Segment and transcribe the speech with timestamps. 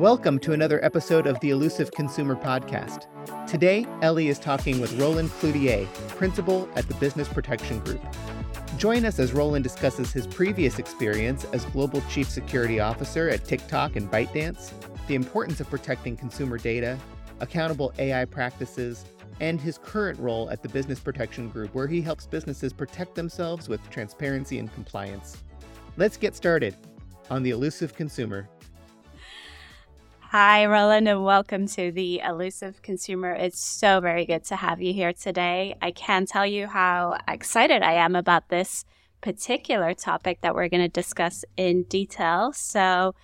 [0.00, 3.06] Welcome to another episode of the Elusive Consumer Podcast.
[3.46, 5.86] Today, Ellie is talking with Roland Cloutier,
[6.16, 8.02] principal at the Business Protection Group.
[8.78, 13.94] Join us as Roland discusses his previous experience as Global Chief Security Officer at TikTok
[13.94, 14.72] and ByteDance,
[15.06, 16.98] the importance of protecting consumer data,
[17.38, 19.04] accountable AI practices,
[19.38, 23.68] and his current role at the Business Protection Group, where he helps businesses protect themselves
[23.68, 25.44] with transparency and compliance.
[25.96, 26.74] Let's get started
[27.30, 28.48] on the Elusive Consumer
[30.32, 33.32] Hi, Roland, and welcome to the Elusive Consumer.
[33.32, 35.74] It's so very good to have you here today.
[35.82, 38.84] I can't tell you how excited I am about this
[39.22, 42.52] particular topic that we're going to discuss in detail.
[42.52, 43.16] So,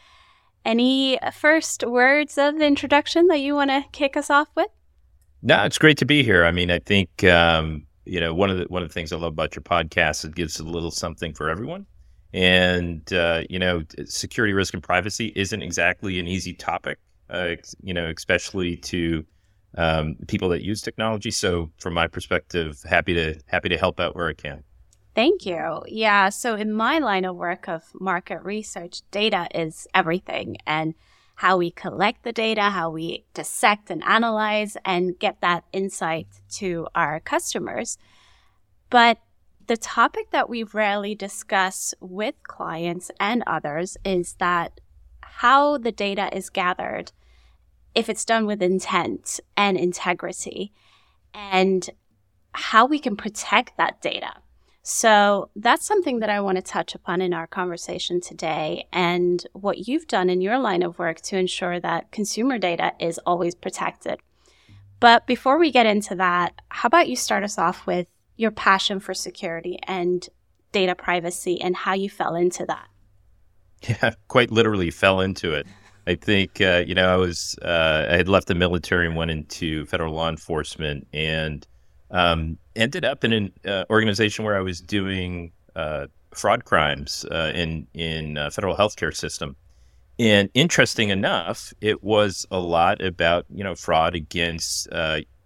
[0.65, 4.66] any first words of introduction that you want to kick us off with?
[5.43, 6.45] No, it's great to be here.
[6.45, 9.16] I mean, I think um, you know one of the one of the things I
[9.16, 11.87] love about your podcast is it gives a little something for everyone.
[12.37, 16.99] And uh, you know, security risk and privacy isn't exactly an easy topic.
[17.30, 19.24] Uh, you know, especially to
[19.79, 21.30] um, people that use technology.
[21.30, 24.63] So, from my perspective, happy to happy to help out where I can.
[25.15, 25.83] Thank you.
[25.87, 26.29] Yeah.
[26.29, 30.95] So, in my line of work of market research, data is everything, and
[31.37, 36.87] how we collect the data, how we dissect and analyze, and get that insight to
[36.95, 37.97] our customers.
[38.91, 39.19] But
[39.67, 44.81] the topic that we rarely discuss with clients and others is that
[45.23, 47.13] how the data is gathered,
[47.95, 50.73] if it's done with intent and integrity,
[51.35, 51.91] and
[52.53, 54.33] how we can protect that data.
[54.83, 59.89] So that's something that I want to touch upon in our conversation today and what
[59.89, 64.21] you've done in your line of work to ensure that consumer data is always protected.
[65.00, 68.06] But before we get into that, how about you start us off with
[68.37, 70.28] your passion for security and
[70.72, 72.88] data privacy and how you fell into that.
[73.88, 75.66] Yeah, quite literally fell into it.
[76.06, 79.31] I think uh, you know I was uh, I had left the military and went
[79.31, 81.66] into federal law enforcement and
[82.10, 87.52] um, ended up in an uh, organization where I was doing uh, fraud crimes uh,
[87.54, 89.56] in in uh, federal healthcare system.
[90.19, 94.88] And interesting enough, it was a lot about you know fraud against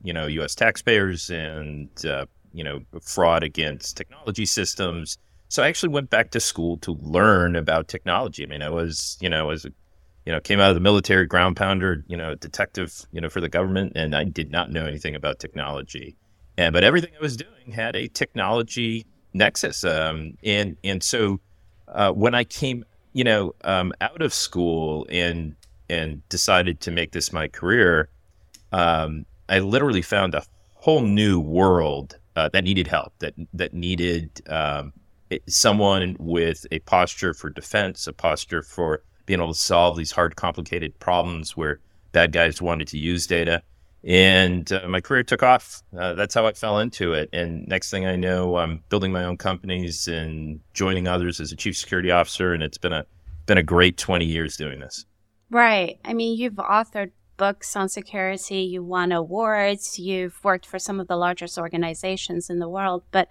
[0.02, 0.54] you know U.S.
[0.54, 1.88] taxpayers and
[2.52, 5.18] you know, fraud against technology systems.
[5.48, 8.44] So I actually went back to school to learn about technology.
[8.44, 9.72] I mean, I was, you know, as a,
[10.26, 13.40] you know, came out of the military ground pounder, you know, detective, you know, for
[13.40, 16.16] the government, and I did not know anything about technology.
[16.56, 19.84] And but everything I was doing had a technology nexus.
[19.84, 21.40] Um, and and so
[21.88, 25.56] uh, when I came, you know, um, out of school and
[25.88, 28.08] and decided to make this my career,
[28.72, 30.44] um, I literally found a
[30.74, 34.92] whole new world uh, that needed help, that that needed um,
[35.46, 40.36] someone with a posture for defense, a posture for being able to solve these hard,
[40.36, 41.80] complicated problems where
[42.12, 43.62] bad guys wanted to use data.
[44.02, 45.82] And uh, my career took off.
[45.96, 47.28] Uh, that's how I fell into it.
[47.34, 51.56] And next thing I know, I'm building my own companies and joining others as a
[51.56, 52.54] chief security officer.
[52.54, 53.04] And it's been a
[53.44, 55.04] been a great 20 years doing this.
[55.50, 55.98] Right.
[56.04, 61.08] I mean, you've authored books on security, you won awards, you've worked for some of
[61.08, 63.02] the largest organizations in the world.
[63.12, 63.30] But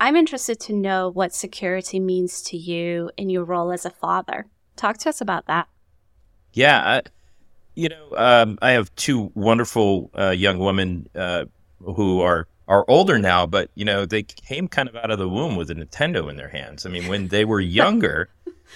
[0.00, 4.46] I'm interested to know what security means to you in your role as a father.
[4.76, 5.68] Talk to us about that.
[6.54, 6.80] Yeah.
[6.80, 7.02] I,
[7.74, 11.44] you know, um, I have two wonderful uh, young women uh,
[11.80, 15.28] who are are older now, but you know they came kind of out of the
[15.28, 16.86] womb with a Nintendo in their hands.
[16.86, 18.30] I mean, when they were younger,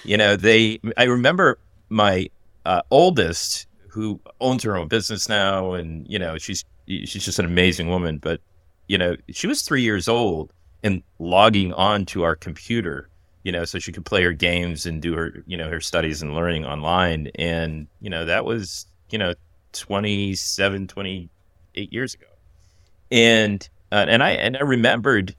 [0.05, 0.79] you know, they.
[0.99, 1.59] I remember
[1.89, 2.29] my
[2.67, 3.68] uh, oldest
[3.99, 8.19] who owns her own business now, and you know she's she's just an amazing woman.
[8.19, 8.41] But
[8.87, 10.53] you know she was three years old
[10.85, 13.09] and logging on to our computer,
[13.43, 16.23] you know, so she could play her games and do her you know her studies
[16.23, 17.31] and learning online.
[17.35, 19.35] And you know that was you know
[19.73, 22.27] 27, 28 years ago,
[23.11, 25.35] and uh, and I and I remembered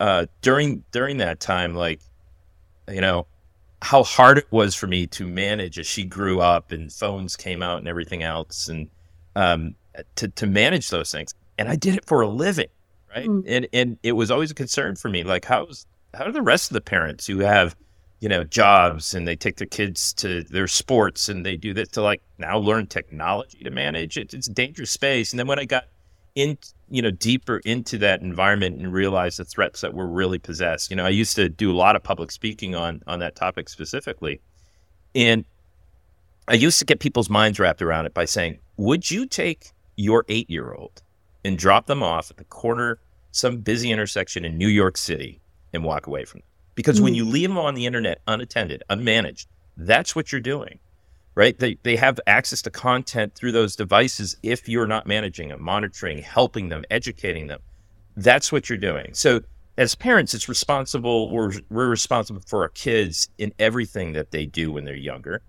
[0.00, 2.00] uh, during during that time like
[2.90, 3.28] you know
[3.82, 7.62] how hard it was for me to manage as she grew up and phones came
[7.62, 8.88] out and everything else and
[9.36, 9.74] um,
[10.16, 11.34] to, to manage those things.
[11.58, 12.68] And i did it for a living
[13.14, 13.28] right?
[13.28, 13.44] Mm.
[13.46, 15.22] and and it was always a concern for me.
[15.22, 17.76] Like how's how are the rest of the parents who have
[18.20, 21.88] you know jobs and they take their kids to their sports and they do this
[21.88, 24.16] to like now learn technology to manage?
[24.16, 25.32] It it's a dangerous space.
[25.32, 25.84] And then when i got
[26.34, 26.58] in
[26.88, 30.90] you know deeper into that environment and realize the threats that were really possessed.
[30.90, 33.68] You know i used to do a lot of public speaking on on that topic
[33.68, 34.40] specifically.
[35.14, 35.44] And
[36.48, 40.24] i used to get people's minds wrapped around it by saying would you take your
[40.28, 41.02] 8 year old
[41.44, 42.98] and drop them off at the corner
[43.30, 45.40] some busy intersection in new york city
[45.72, 46.48] and walk away from them?
[46.74, 47.04] Because mm-hmm.
[47.04, 49.46] when you leave them on the internet unattended, unmanaged,
[49.76, 50.78] that's what you're doing,
[51.34, 51.58] right?
[51.58, 56.18] They, they have access to content through those devices if you're not managing them, monitoring,
[56.18, 57.60] helping them, educating them.
[58.16, 59.14] That's what you're doing.
[59.14, 59.40] So
[59.78, 61.30] as parents, it's responsible.
[61.30, 65.42] We're, we're responsible for our kids in everything that they do when they're younger.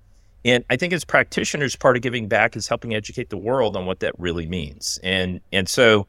[0.45, 3.85] And I think as practitioners, part of giving back is helping educate the world on
[3.85, 4.99] what that really means.
[5.01, 6.07] And and so,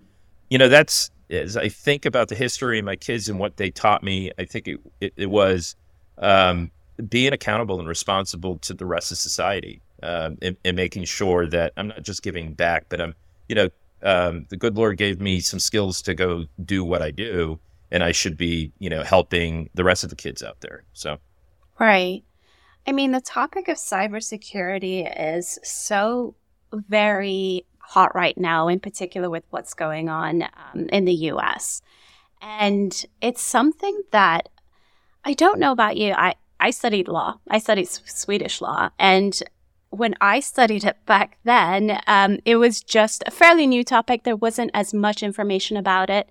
[0.51, 3.71] you know, that's as I think about the history of my kids and what they
[3.71, 5.77] taught me, I think it it, it was
[6.19, 6.71] um,
[7.09, 11.73] being accountable and responsible to the rest of society, um, and, and, making sure that
[11.77, 13.15] I'm not just giving back, but I'm,
[13.49, 13.69] you know,
[14.03, 17.59] um, the good Lord gave me some skills to go do what I do,
[17.91, 20.85] and I should be, you know, helping the rest of the kids out there.
[20.93, 21.19] So,
[21.79, 22.23] right.
[22.87, 26.35] I mean, the topic of cybersecurity is so
[26.71, 31.81] very hot right now, in particular with what's going on um, in the US.
[32.43, 34.51] And it's something that
[35.25, 36.13] I don't know about you.
[36.13, 38.91] I, I studied law, I studied Swedish law.
[38.99, 39.43] And
[39.91, 44.25] when I studied it back then, um, it was just a fairly new topic.
[44.25, 46.31] There wasn't as much information about it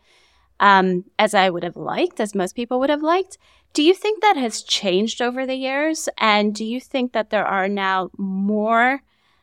[0.60, 3.38] um, as I would have liked, as most people would have liked.
[3.74, 6.08] Do you think that has changed over the years?
[6.18, 9.02] And do you think that there are now more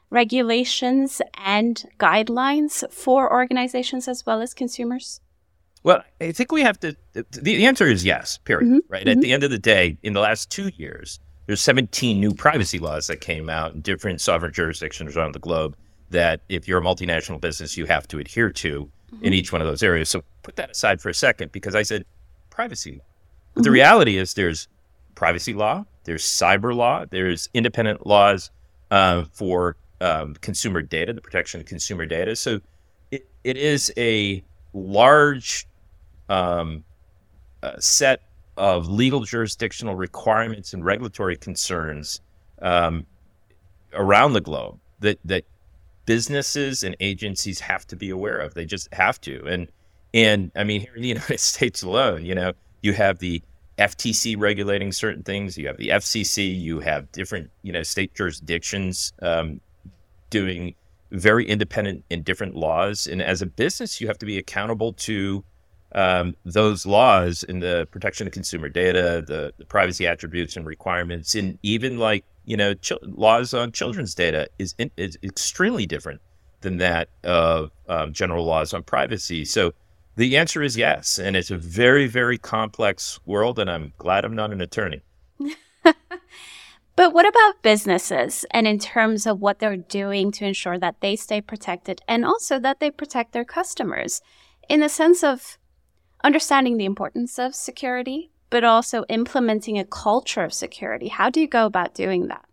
[0.09, 5.21] regulations and guidelines for organizations as well as consumers?
[5.83, 6.95] Well, I think we have to.
[7.15, 8.67] The answer is yes, period.
[8.67, 8.93] Mm-hmm.
[8.93, 9.03] Right.
[9.03, 9.11] Mm-hmm.
[9.11, 12.79] At the end of the day, in the last two years, there's 17 new privacy
[12.79, 15.77] laws that came out in different sovereign jurisdictions around the globe
[16.11, 19.25] that if you're a multinational business, you have to adhere to mm-hmm.
[19.25, 20.11] in each one of those areas.
[20.11, 22.05] So put that aside for a second because I said
[22.51, 23.01] privacy
[23.55, 23.75] but the mm-hmm.
[23.75, 24.69] reality is there's
[25.15, 28.51] privacy law, there's cyber law, there's independent laws
[28.91, 32.37] uh, for um, consumer data, the protection of consumer data.
[32.37, 32.61] So
[33.11, 34.43] it, it is a
[34.73, 35.67] large
[36.31, 36.85] um,
[37.63, 38.23] uh, set
[38.57, 42.21] of legal jurisdictional requirements and regulatory concerns
[42.63, 43.05] um,
[43.93, 45.45] around the globe that that
[46.07, 48.55] businesses and agencies have to be aware of.
[48.55, 49.45] They just have to.
[49.47, 49.69] And
[50.15, 53.43] and I mean, here in the United States alone, you know, you have the
[53.79, 55.57] FTC regulating certain things.
[55.59, 56.59] You have the FCC.
[56.59, 59.61] You have different, you know, state jurisdictions um,
[60.29, 60.75] doing
[61.11, 63.07] very independent and different laws.
[63.07, 65.45] And as a business, you have to be accountable to
[65.95, 71.35] um, those laws in the protection of consumer data, the, the privacy attributes and requirements,
[71.35, 76.21] and even like you know ch- laws on children's data is in, is extremely different
[76.61, 79.45] than that of um, general laws on privacy.
[79.45, 79.73] So
[80.17, 81.19] the answer is yes.
[81.19, 83.59] And it's a very, very complex world.
[83.59, 85.03] And I'm glad I'm not an attorney.
[85.83, 91.17] but what about businesses and in terms of what they're doing to ensure that they
[91.17, 94.21] stay protected and also that they protect their customers
[94.69, 95.57] in the sense of
[96.25, 101.09] understanding the importance of security, but also implementing a culture of security?
[101.09, 102.45] How do you go about doing that?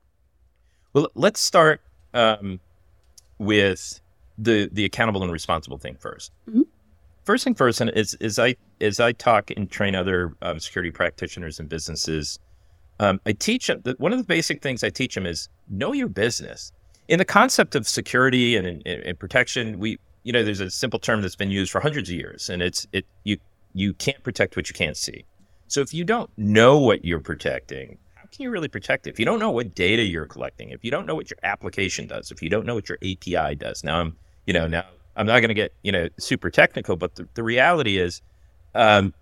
[0.94, 1.82] Well, let's start
[2.14, 2.60] um,
[3.38, 4.02] with
[4.38, 6.62] the the accountable and responsible thing 1st mm-hmm
[7.28, 10.90] first thing first, and is is I as I talk and train other um, security
[10.92, 12.40] practitioners and businesses,
[13.00, 15.94] um, I teach them that one of the basic things I teach them is know
[15.94, 16.72] your business.
[17.10, 21.00] In the concept of security and, and, and protection, we you know there's a simple
[21.00, 23.38] term that's been used for hundreds of years, and it's it you
[23.78, 25.24] you can't protect what you can't see.
[25.68, 29.12] So if you don't know what you're protecting, how can you really protect it?
[29.12, 32.08] If you don't know what data you're collecting, if you don't know what your application
[32.08, 34.18] does, if you don't know what your API does, now I'm
[34.48, 37.44] you know now I'm not going to get you know super technical, but the, the
[37.44, 38.22] reality is,
[38.74, 39.14] um,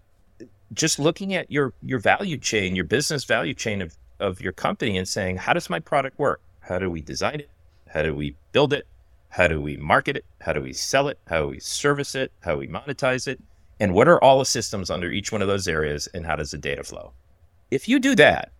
[0.71, 4.97] just looking at your your value chain, your business value chain of of your company,
[4.97, 6.39] and saying, how does my product work?
[6.61, 7.49] How do we design it?
[7.89, 8.87] How do we build it?
[9.29, 10.25] How do we market it?
[10.39, 11.19] How do we sell it?
[11.27, 12.31] How do we service it?
[12.39, 13.41] How do we monetize it?
[13.79, 16.07] And what are all the systems under each one of those areas?
[16.13, 17.13] And how does the data flow?
[17.71, 18.51] If you do that,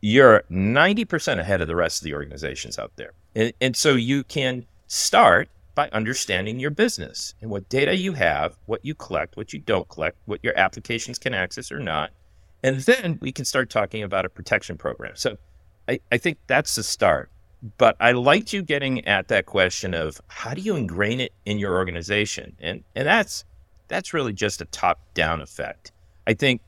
[0.00, 3.12] you're 90% ahead of the rest of the organizations out there.
[3.34, 8.56] And, and so you can start by understanding your business and what data you have,
[8.66, 12.10] what you collect, what you don't collect, what your applications can access or not.
[12.62, 15.16] And then we can start talking about a protection program.
[15.16, 15.38] So
[15.88, 17.30] I, I think that's the start.
[17.76, 21.58] But I liked you getting at that question of how do you ingrain it in
[21.58, 22.56] your organization?
[22.58, 23.44] And and that's
[23.90, 25.92] that's really just a top-down effect.
[26.26, 26.62] I think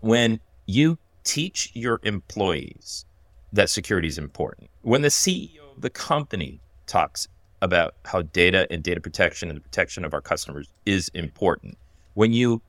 [0.00, 3.04] when you teach your employees
[3.52, 7.28] that security is important, when the CEO of the company talks
[7.62, 11.76] about how data and data protection and the protection of our customers is important.
[12.14, 12.62] When you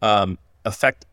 [0.00, 1.06] um, affect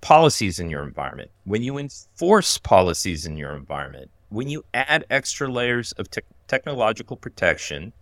[0.00, 5.48] policies in your environment, when you enforce policies in your environment, when you add extra
[5.48, 7.92] layers of te- technological protection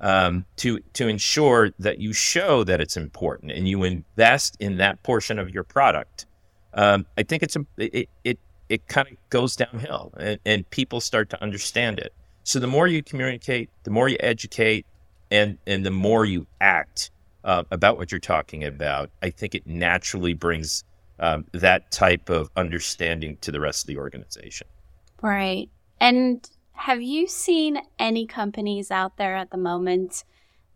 [0.00, 5.02] um, to to ensure that you show that it's important and you invest in that
[5.02, 6.26] portion of your product,
[6.74, 8.38] um, I think it's a it it,
[8.68, 12.12] it kind of goes downhill, and, and people start to understand it.
[12.44, 14.86] So the more you communicate, the more you educate,
[15.30, 17.10] and and the more you act
[17.44, 20.84] uh, about what you're talking about, I think it naturally brings
[21.18, 24.66] um, that type of understanding to the rest of the organization.
[25.20, 25.68] Right.
[26.00, 26.48] And
[26.80, 30.24] have you seen any companies out there at the moment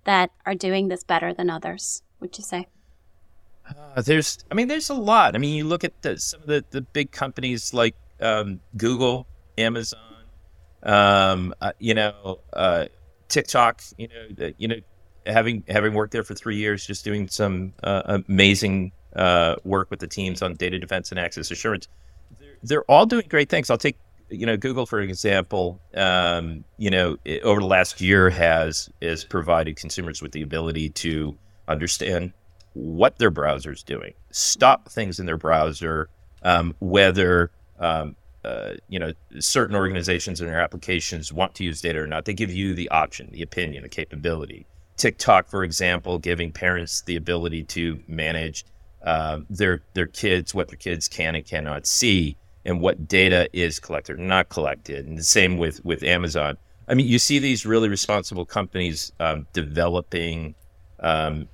[0.05, 2.03] that are doing this better than others?
[2.21, 2.69] Would you say?
[3.67, 5.35] Uh, there's, I mean, there's a lot.
[5.35, 9.27] I mean, you look at the, some of the, the big companies like um, Google,
[9.57, 9.99] Amazon,
[10.83, 12.85] um, uh, you know, uh,
[13.29, 13.83] TikTok.
[13.97, 14.77] You know, you know,
[15.25, 20.01] having having worked there for three years, just doing some uh, amazing uh, work with
[20.01, 21.89] the teams on data defense and access assurance.
[22.39, 23.71] They're, they're all doing great things.
[23.71, 23.97] I'll take
[24.31, 25.81] you know Google for example.
[25.95, 30.91] Um, you know, it, over the last year has has provided consumers with the ability
[30.91, 31.37] to
[31.69, 32.33] understand
[32.75, 36.09] what their browser is doing, stop things in their browser,
[36.43, 42.01] um, whether um, uh, you know certain organizations and their applications want to use data
[42.01, 42.25] or not.
[42.25, 44.67] They give you the option, the opinion, the capability.
[44.97, 48.65] TikTok, for example, giving parents the ability to manage
[49.05, 53.79] uh, their their kids, what their kids can and cannot see, and what data is
[53.81, 55.07] collected or not collected.
[55.07, 56.57] And the same with with Amazon.
[56.89, 60.55] I mean, you see these really responsible companies um, developing
[61.01, 61.49] um,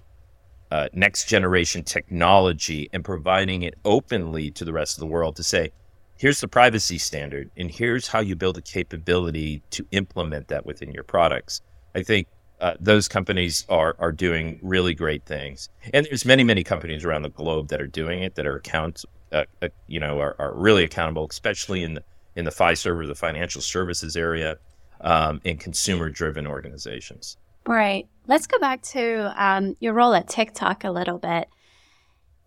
[0.70, 5.42] uh, next generation technology and providing it openly to the rest of the world to
[5.42, 5.72] say,
[6.16, 10.92] here's the privacy standard, and here's how you build a capability to implement that within
[10.92, 11.60] your products.
[11.94, 12.28] I think
[12.60, 17.22] uh, those companies are are doing really great things, and there's many many companies around
[17.22, 20.54] the globe that are doing it that are account uh, uh, you know are, are
[20.54, 22.04] really accountable, especially in the
[22.36, 24.56] in the FISERV server, the financial services area,
[25.00, 27.36] um, in consumer driven organizations.
[27.66, 28.08] Right.
[28.26, 31.48] Let's go back to um, your role at TikTok a little bit.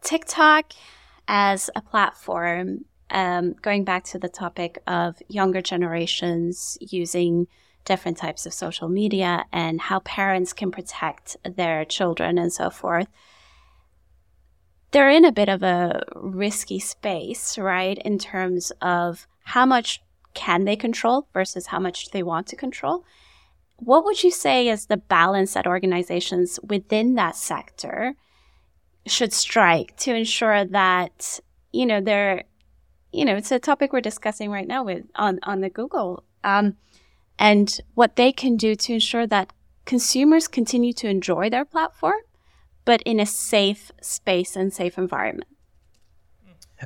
[0.02, 0.74] TikTok
[1.28, 7.48] as a platform, um, going back to the topic of younger generations using
[7.86, 13.08] different types of social media and how parents can protect their children and so forth.
[14.94, 17.98] They're in a bit of a risky space, right?
[18.06, 20.02] In terms of how much
[20.34, 23.04] can they control versus how much they want to control.
[23.78, 28.16] What would you say is the balance that organizations within that sector
[29.08, 31.40] should strike to ensure that,
[31.72, 32.44] you know, they're,
[33.12, 36.24] you know, it's a topic we're discussing right now with on, on the Google.
[36.44, 36.78] Um,
[37.40, 39.54] and what they can do to ensure that
[39.86, 42.22] consumers continue to enjoy their platform,
[42.86, 45.50] but in a safe space and safe environment.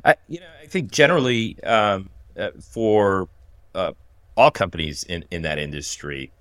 [0.06, 3.30] I, you know, I think generally um, uh, for
[3.74, 3.94] uh,
[4.36, 6.32] all companies in, in that industry,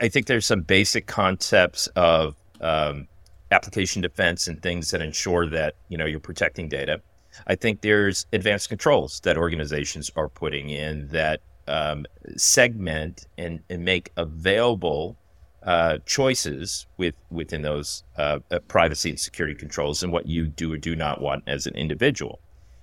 [0.00, 3.06] I think there's some basic concepts of um,
[3.50, 7.00] application defense and things that ensure that you know you're protecting data.
[7.46, 13.84] I think there's advanced controls that organizations are putting in that um, segment and, and,
[13.84, 15.16] make available
[15.64, 20.72] uh, choices with within those uh, uh, privacy and security controls and what you do
[20.72, 22.40] or do not want as an individual.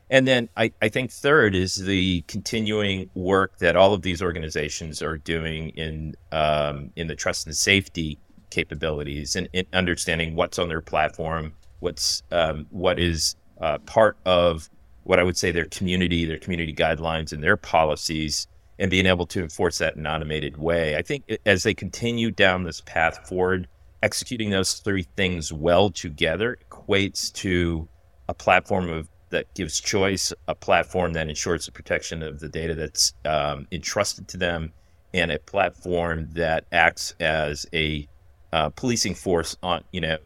[0.09, 5.01] And then I, I think third is the continuing work that all of these organizations
[5.01, 8.19] are doing in um, in the trust and safety
[8.49, 14.69] capabilities and, and, understanding what's on their platform, what's um, what is uh, part of
[15.03, 18.47] what I would say their community, their community guidelines, and their policies
[18.81, 20.97] and being able to enforce that in an automated way.
[20.97, 23.67] I think as they continue down this path forward,
[24.01, 27.87] executing those three things well together equates to
[28.27, 32.73] a platform of that gives choice, a platform that ensures the protection of the data
[32.73, 34.73] that's um, entrusted to them,
[35.13, 38.07] and a platform that acts as a
[38.51, 40.17] uh, policing force on you know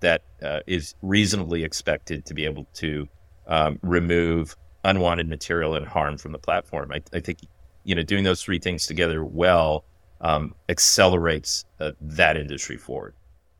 [0.00, 3.08] that uh, is reasonably expected to be able to
[3.48, 6.92] um, remove unwanted material and harm from the platform.
[6.92, 7.38] I, I think
[7.84, 9.84] you know, doing those three things together well
[10.20, 13.14] um, accelerates uh, that industry forward.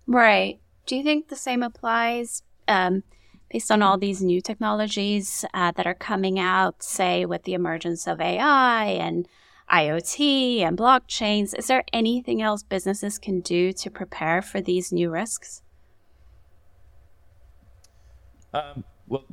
[0.06, 0.58] Right.
[0.86, 3.02] Do you think the same applies um,
[3.50, 8.06] based on all these new technologies uh, that are coming out, say, with the emergence
[8.06, 9.28] of AI and
[9.70, 11.56] IoT and blockchains?
[11.56, 15.62] Is there anything else businesses can do to prepare for these new risks?
[18.52, 19.24] Um, well,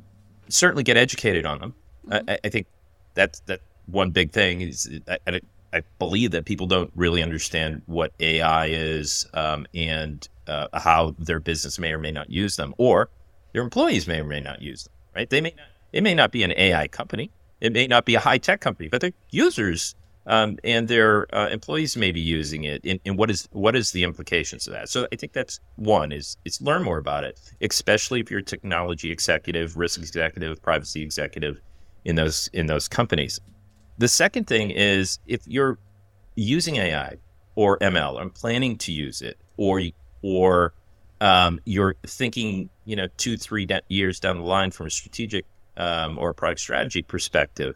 [0.50, 1.76] certainly get educated on them.
[2.08, 2.30] Mm-hmm.
[2.30, 2.68] I, I, think
[3.14, 5.42] that's that one big thing is I,
[5.74, 11.40] I, believe that people don't really understand what AI is um, and uh, how their
[11.40, 13.10] business may or may not use them, or
[13.54, 14.94] their employees may or may not use them.
[15.16, 15.30] Right?
[15.30, 15.68] They may not.
[15.94, 17.32] It may not be an AI company.
[17.60, 19.96] It may not be a high tech company, but their users
[20.26, 23.92] um, and their uh, employees may be using it, and, and, what is what is
[23.92, 24.88] the implications of that?
[24.88, 28.44] So I think that's one is is learn more about it, especially if you're a
[28.44, 31.60] technology executive, risk executive, privacy executive
[32.06, 33.40] in those in those companies.
[34.02, 35.78] The second thing is if you're
[36.34, 37.18] using AI
[37.54, 39.80] or ML, or planning to use it, or
[40.24, 40.74] or
[41.20, 45.46] um, you're thinking, you know, two three years down the line from a strategic
[45.78, 47.76] um, or a product strategy perspective,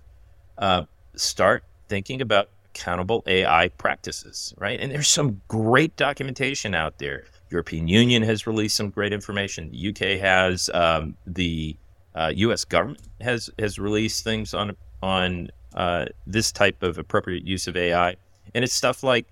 [0.58, 4.80] uh, start thinking about accountable AI practices, right?
[4.80, 7.26] And there's some great documentation out there.
[7.52, 9.70] European Union has released some great information.
[9.70, 11.78] The UK has um, the
[12.16, 12.66] uh, U.S.
[12.66, 18.16] government has has released things on on uh, this type of appropriate use of AI,
[18.54, 19.28] and it's stuff like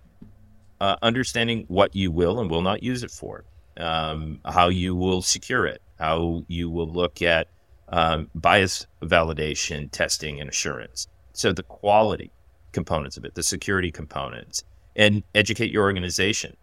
[0.82, 3.46] uh, understanding what you will and will not use it for,
[3.78, 7.48] um, how you will secure it, how you will look at
[7.90, 11.08] um, bias validation, testing, and assurance.
[11.34, 12.32] So the quality
[12.72, 14.64] components of it, the security components,
[14.96, 16.58] and educate your organization.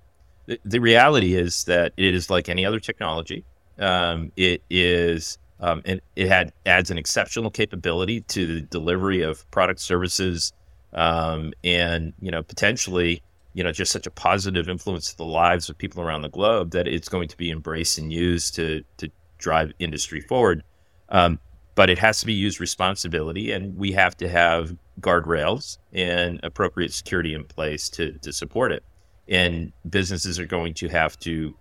[0.47, 3.45] The, the reality is that it is like any other technology.
[3.79, 9.49] Um, it is um, and it had adds an exceptional capability to the delivery of
[9.51, 10.53] product services,
[10.95, 15.69] um, and you know potentially you know just such a positive influence to the lives
[15.69, 19.09] of people around the globe that it's going to be embraced and used to to
[19.39, 20.63] drive industry forward.
[21.11, 21.39] Um,
[21.75, 26.93] but it has to be used responsibility, and we have to have guardrails and appropriate
[26.93, 28.83] security in place to to support it.
[29.29, 31.55] And businesses are going to have to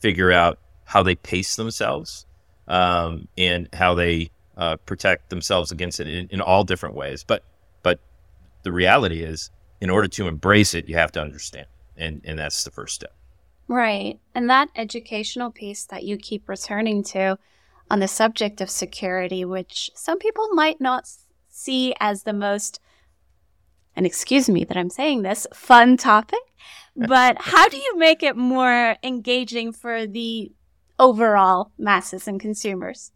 [0.00, 2.26] figure out how they pace themselves
[2.68, 7.24] um, and how they uh, protect themselves against it in, in all different ways.
[7.24, 7.44] But
[7.82, 8.00] but
[8.62, 12.64] the reality is, in order to embrace it, you have to understand, and and that's
[12.64, 13.14] the first step.
[13.68, 17.38] Right, and that educational piece that you keep returning to
[17.90, 21.08] on the subject of security, which some people might not
[21.48, 22.80] see as the most,
[23.94, 26.38] and excuse me that I'm saying this, fun topic.
[26.98, 30.50] But how do you make it more engaging for the
[30.98, 33.12] overall masses and consumers?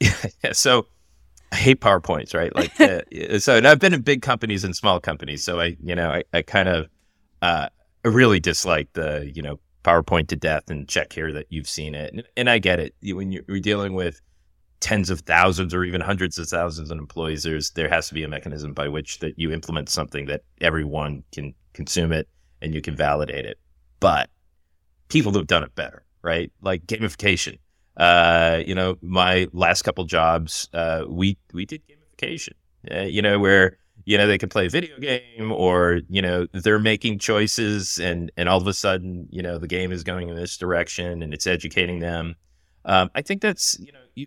[0.44, 0.86] Yeah, so
[1.52, 2.54] I hate PowerPoints, right?
[2.54, 5.94] Like, uh, so and I've been in big companies and small companies, so I, you
[5.94, 6.88] know, I, I kind of
[7.40, 7.68] uh,
[8.04, 11.94] I really dislike the, you know, PowerPoint to death and check here that you've seen
[11.94, 12.12] it.
[12.12, 12.94] And, and I get it.
[13.02, 14.20] When you're, you're, dealing with
[14.80, 18.22] tens of thousands or even hundreds of thousands of employees, there's there has to be
[18.22, 22.28] a mechanism by which that you implement something that everyone can consume it
[22.62, 23.58] and you can validate it.
[23.98, 24.30] But
[25.08, 26.52] people who have done it better, right?
[26.60, 27.58] Like gamification.
[27.96, 32.52] Uh, you know, my last couple jobs, uh, we we did gamification.
[32.90, 36.46] Uh, you know, where you know they can play a video game or you know
[36.52, 40.28] they're making choices and and all of a sudden you know the game is going
[40.28, 42.34] in this direction and it's educating them
[42.84, 44.26] um, i think that's you know you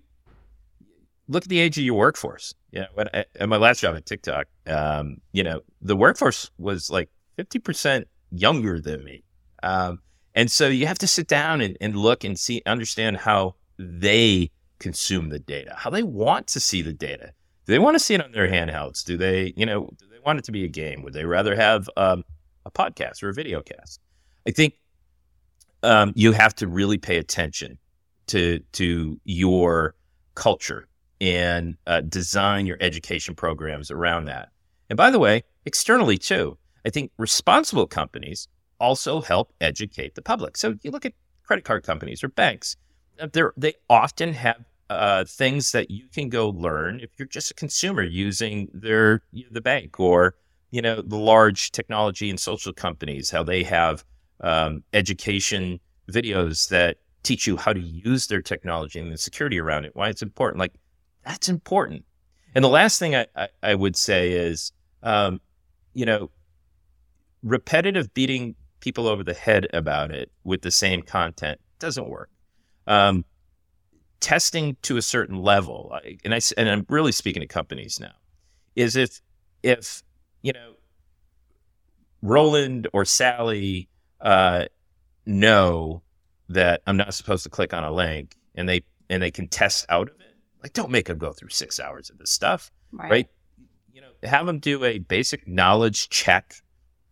[1.28, 4.06] look at the age of your workforce yeah when I, at my last job at
[4.06, 9.24] tiktok um, you know the workforce was like 50% younger than me
[9.64, 10.00] um,
[10.36, 14.52] and so you have to sit down and, and look and see understand how they
[14.80, 17.34] consume the data how they want to see the data
[17.70, 19.04] do they want to see it on their handhelds?
[19.04, 21.04] Do they, you know, do they want it to be a game?
[21.04, 22.24] Would they rather have um,
[22.66, 24.02] a podcast or a video cast?
[24.48, 24.74] I think
[25.84, 27.78] um, you have to really pay attention
[28.26, 29.94] to to your
[30.34, 30.88] culture
[31.22, 34.50] and uh, design your education programs around that.
[34.90, 38.48] And by the way, externally too, I think responsible companies
[38.80, 40.58] also help educate the public.
[40.58, 41.14] So you look at
[41.44, 42.76] credit card companies or banks;
[43.20, 47.52] uh, they they often have uh, things that you can go learn if you're just
[47.52, 50.36] a consumer using their the bank or
[50.72, 54.04] you know the large technology and social companies how they have
[54.42, 55.80] um, education
[56.12, 60.10] videos that teach you how to use their technology and the security around it why
[60.10, 60.74] it's important like
[61.24, 62.04] that's important
[62.56, 64.72] and the last thing i, I, I would say is
[65.04, 65.40] um,
[65.94, 66.32] you know
[67.44, 72.30] repetitive beating people over the head about it with the same content doesn't work
[72.90, 73.24] um,
[74.20, 78.16] testing to a certain level, and I and I'm really speaking to companies now,
[78.76, 79.22] is if
[79.64, 80.04] if
[80.42, 80.74] you know
[82.22, 83.88] Roland or Sally
[84.20, 84.66] uh,
[85.26, 86.02] know
[86.50, 89.86] that I'm not supposed to click on a link, and they and they can test
[89.88, 93.12] out of it, like don't make them go through six hours of this stuff, right?
[93.12, 93.28] right?
[93.94, 96.56] You know, have them do a basic knowledge check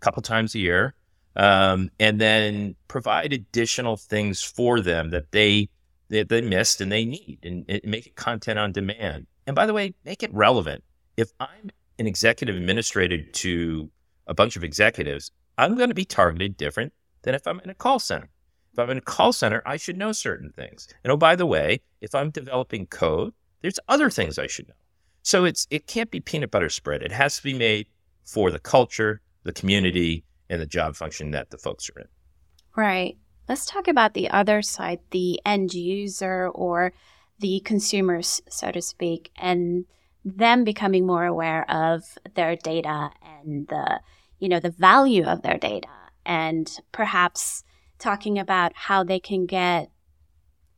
[0.02, 0.96] a couple times a year,
[1.38, 5.70] um, and then provide additional things for them that they
[6.10, 9.28] they, they missed and they need and, and make it content on demand.
[9.46, 10.84] And by the way, make it relevant.
[11.16, 11.70] If I'm
[12.00, 13.90] an executive administrator to
[14.26, 17.76] a bunch of executives, I'm going to be targeted different than if I'm in a
[17.76, 18.30] call center.
[18.72, 20.88] If I'm in a call center, I should know certain things.
[21.04, 24.76] And oh, by the way, if I'm developing code, there's other things I should know.
[25.24, 27.02] So it's it can't be peanut butter spread.
[27.02, 27.88] It has to be made
[28.24, 32.08] for the culture, the community, and the job function that the folks are in.
[32.76, 33.18] Right.
[33.50, 36.94] Let's talk about the other side, the end user or
[37.40, 39.86] the consumers, so to speak, and
[40.26, 42.04] them becoming more aware of
[42.36, 44.02] their data and the,
[44.40, 45.88] you know, the value of their data
[46.26, 47.64] and perhaps
[47.98, 49.90] talking about how they can get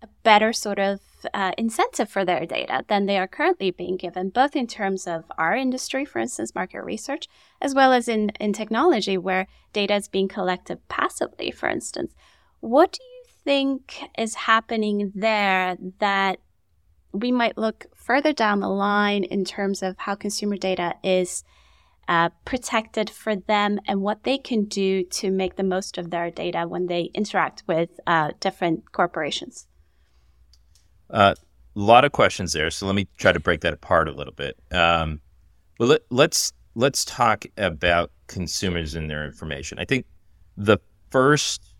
[0.02, 1.00] a better sort of
[1.34, 5.26] uh, incentive for their data than they are currently being given, both in terms of
[5.38, 7.28] our industry, for instance, market research,
[7.62, 12.14] as well as in, in technology where data is being collected passively, for instance.
[12.60, 16.40] What do you think is happening there that
[17.12, 21.44] we might look further down the line in terms of how consumer data is
[22.08, 26.32] uh, protected for them and what they can do to make the most of their
[26.32, 29.68] data when they interact with uh, different corporations?
[31.10, 31.36] A uh,
[31.76, 34.58] lot of questions there, so let me try to break that apart a little bit.
[34.72, 35.22] Um,
[35.80, 39.80] well, let, let's let's talk about consumers and their information.
[39.80, 40.06] I think
[40.56, 40.78] the
[41.10, 41.74] first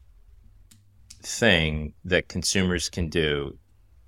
[1.22, 3.58] thing that consumers can do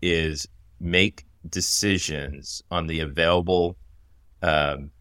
[0.02, 0.48] is
[0.80, 3.78] make decisions on the available
[4.42, 4.92] um,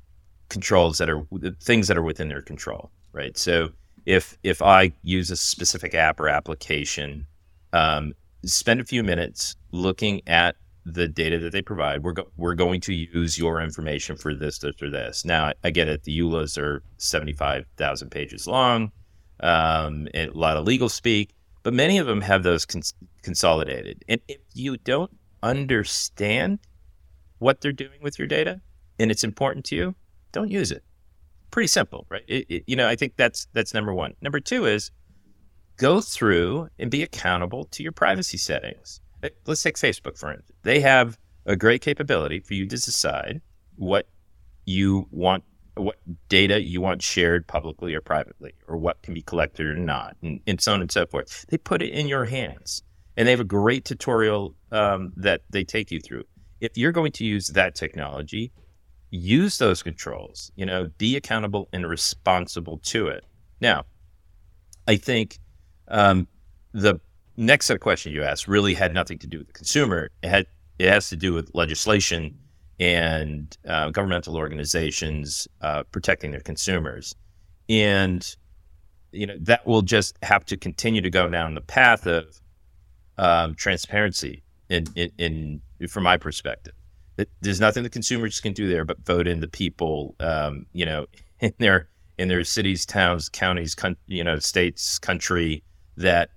[0.48, 1.24] controls that are
[1.62, 3.37] things that are within their control, right?
[3.38, 3.70] So
[4.06, 7.26] if if I use a specific app or application,
[7.72, 8.12] um,
[8.44, 12.03] spend a few minutes looking at the data that they provide.
[12.03, 15.24] We're go- we're going to use your information for this, this, or this.
[15.24, 16.05] Now I get it.
[16.05, 18.90] The EULAs are seventy five thousand pages long,
[19.40, 24.05] um, a lot of legal speak, but many of them have those cons- consolidated.
[24.09, 25.11] And if you don't
[25.42, 26.59] understand
[27.38, 28.61] what they're doing with your data
[28.98, 29.94] and it's important to you,
[30.33, 30.83] don't use it.
[31.50, 32.22] Pretty simple, right?
[32.29, 34.14] It, it, you know, I think that's that's number one.
[34.22, 34.90] Number two is
[35.80, 39.00] go through and be accountable to your privacy settings.
[39.46, 40.58] Let's take Facebook for instance.
[40.62, 43.40] They have a great capability for you to decide
[43.76, 44.06] what
[44.66, 45.42] you want,
[45.74, 45.96] what
[46.28, 50.40] data you want shared publicly or privately, or what can be collected or not, and,
[50.46, 51.46] and so on and so forth.
[51.48, 52.82] They put it in your hands,
[53.16, 56.24] and they have a great tutorial um, that they take you through.
[56.60, 58.52] If you're going to use that technology,
[59.10, 60.52] use those controls.
[60.56, 63.24] You know, be accountable and responsible to it.
[63.62, 63.86] Now,
[64.86, 65.38] I think
[65.90, 66.26] um,
[66.72, 67.00] the
[67.37, 70.11] next set of questions you asked really had nothing to do with the consumer.
[70.22, 70.46] It had
[70.79, 72.38] it has to do with legislation
[72.79, 77.14] and uh, governmental organizations uh, protecting their consumers,
[77.68, 78.37] and
[79.12, 82.40] you know that will just have to continue to go down the path of
[83.18, 84.42] um, transparency.
[84.68, 86.74] In, in, in from my perspective,
[87.40, 91.07] there's nothing the consumers can do there but vote in the people, um, you know,
[91.40, 95.64] in their in their cities, towns, counties, con- you know, states, country,
[96.00, 96.30] that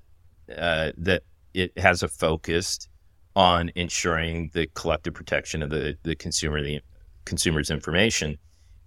[0.55, 1.23] uh, that
[1.53, 2.87] it has a focus
[3.35, 6.81] on ensuring the collective protection of the the consumer the
[7.25, 8.37] consumer's information,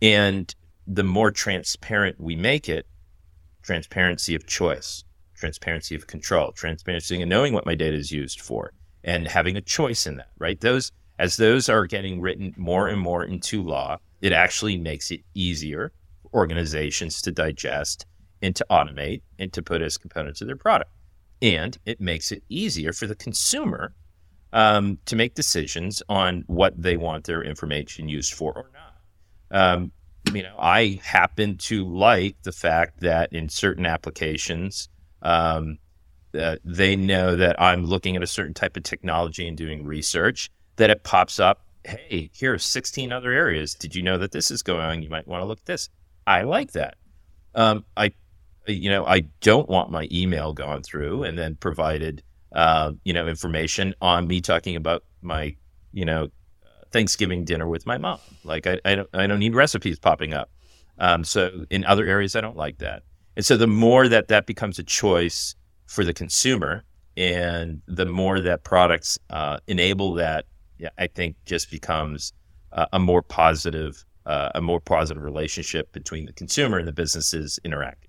[0.01, 0.55] and
[0.87, 2.87] the more transparent we make it,
[3.63, 5.03] transparency of choice,
[5.35, 9.63] transparency of control, transparency and knowing what my data is used for, and having a
[9.63, 10.31] choice in that.
[10.39, 15.11] Right, those as those are getting written more and more into law, it actually makes
[15.11, 18.05] it easier for organizations to digest
[18.43, 20.91] and to automate and to put as components of their product.
[21.43, 23.95] And it makes it easier for the consumer
[24.53, 28.97] um, to make decisions on what they want their information used for or not.
[29.51, 29.93] Um,
[30.33, 34.89] you know, I happen to like the fact that in certain applications,
[35.23, 35.79] um,
[36.39, 40.51] uh, they know that I'm looking at a certain type of technology and doing research,
[40.77, 41.63] that it pops up.
[41.85, 43.75] Hey, here are 16 other areas.
[43.75, 45.03] Did you know that this is going on?
[45.03, 45.89] You might want to look at this.
[46.27, 46.97] I like that.
[47.55, 48.13] Um, I
[48.67, 53.27] you know, I don't want my email gone through and then provided, uh, you know,
[53.27, 55.57] information on me talking about my,
[55.93, 56.29] you know,
[56.93, 58.21] Thanksgiving dinner with my mom.
[58.45, 60.51] Like I, I don't, I don't need recipes popping up.
[60.99, 63.03] Um, so in other areas, I don't like that.
[63.37, 65.55] And so the more that that becomes a choice
[65.87, 66.85] for the consumer,
[67.17, 70.45] and the more that products uh, enable that,
[70.79, 72.33] yeah, I think just becomes
[72.73, 77.59] uh, a more positive, uh, a more positive relationship between the consumer and the businesses
[77.65, 78.06] interacting.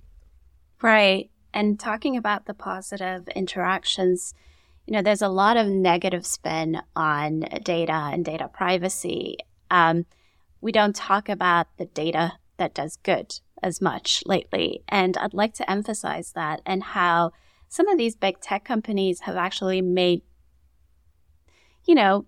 [0.81, 1.29] Right.
[1.53, 4.33] And talking about the positive interactions,
[4.85, 9.37] you know, there's a lot of negative spin on data and data privacy.
[9.71, 10.05] Um,
[10.61, 14.83] we don't talk about the data that does good as much lately.
[14.87, 17.31] And I'd like to emphasize that and how
[17.69, 20.21] some of these big tech companies have actually made,
[21.85, 22.25] you know,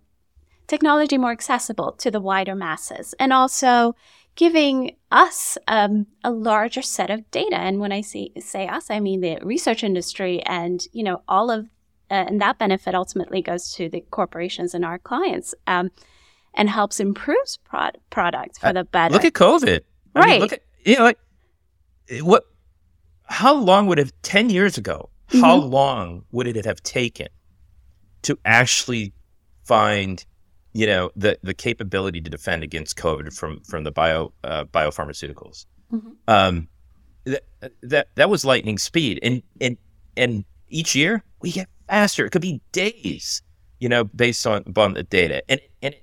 [0.67, 3.95] technology more accessible to the wider masses and also
[4.35, 7.55] giving us um, a larger set of data.
[7.57, 11.51] And when I say, say us, I mean the research industry and, you know, all
[11.51, 11.65] of,
[12.09, 15.91] uh, and that benefit ultimately goes to the corporations and our clients um,
[16.53, 19.13] and helps improve prod- products for uh, the better.
[19.13, 19.81] Look at COVID.
[20.15, 20.29] I right.
[20.29, 21.19] Mean, look at, you know, like
[22.21, 22.43] what?
[23.23, 25.09] How long would have ten years ago?
[25.29, 25.41] Mm-hmm.
[25.41, 27.27] How long would it have taken
[28.23, 29.13] to actually
[29.63, 30.25] find,
[30.79, 35.65] you know, the the capability to defend against COVID from from the bio uh, biopharmaceuticals?
[35.91, 36.11] Mm-hmm.
[36.29, 36.69] Um,
[37.25, 37.43] that
[37.83, 39.75] that that was lightning speed, and and
[40.15, 42.25] and each year we get faster.
[42.25, 43.41] It could be days,
[43.81, 45.95] you know, based on upon the data, and and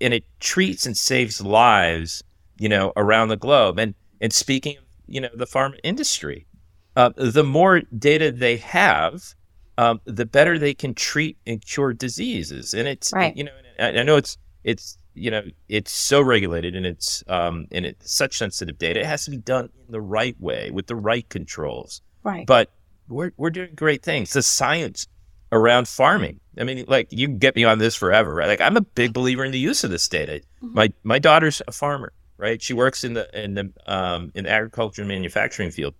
[0.00, 2.22] and it treats and saves lives,
[2.56, 3.80] you know, around the globe.
[3.80, 6.46] And and speaking of you know the pharma industry,
[6.94, 9.34] uh, the more data they have,
[9.76, 12.74] um, the better they can treat and cure diseases.
[12.74, 13.36] And it's right.
[13.36, 17.86] you know, I, know it's it's you know it's so regulated and it's um and
[17.86, 19.00] it's such sensitive data.
[19.00, 22.02] It has to be done in the right way with the right controls.
[22.22, 22.46] Right.
[22.46, 22.70] But
[23.08, 24.32] we're we're doing great things.
[24.32, 25.06] The science
[25.52, 26.40] around farming.
[26.58, 28.48] I mean, like you can get me on this forever, right?
[28.48, 30.40] Like I'm a big believer in the use of this data.
[30.62, 30.74] Mm-hmm.
[30.74, 32.60] My my daughter's a farmer, right?
[32.60, 35.94] She works in the in the um, in the agriculture and manufacturing field,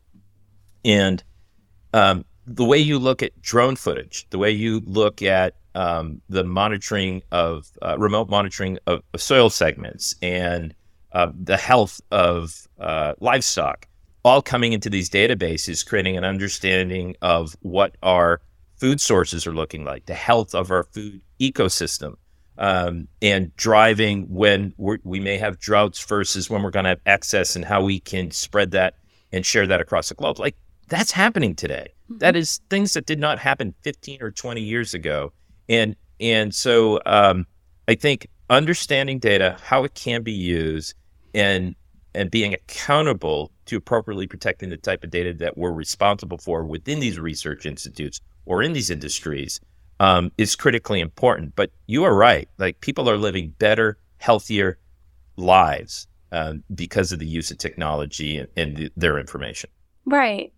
[0.85, 1.23] and
[1.93, 6.43] um, the way you look at drone footage, the way you look at um, the
[6.43, 10.75] monitoring of uh, remote monitoring of, of, soil segments and
[11.13, 13.87] uh, the health of uh, livestock,
[14.25, 18.41] all coming into these databases, creating an understanding of what our
[18.79, 22.17] food sources are looking like, the health of our food ecosystem,
[22.59, 27.55] um, and driving when we may have droughts versus when we're going to have excess,
[27.55, 28.95] and how we can spread that
[29.31, 30.41] and share that across the globe.
[30.41, 30.57] Like
[30.89, 31.93] that's happening today.
[32.11, 32.19] Mm-hmm.
[32.19, 35.33] That is things that did not happen 15 or 20 years ago.
[35.69, 37.47] And and so um,
[37.89, 40.95] I think understanding data, how it can be used,
[41.35, 41.75] and
[42.15, 46.99] and being accountable to appropriately protecting the type of data that we're responsible for within
[46.99, 49.61] these research institutes or in these industries
[50.01, 51.55] um, is critically important.
[51.55, 54.79] But you are right; like people are living better, healthier
[55.37, 59.71] lives um, because of the use of technology and, and the, their information.
[60.05, 60.53] Right.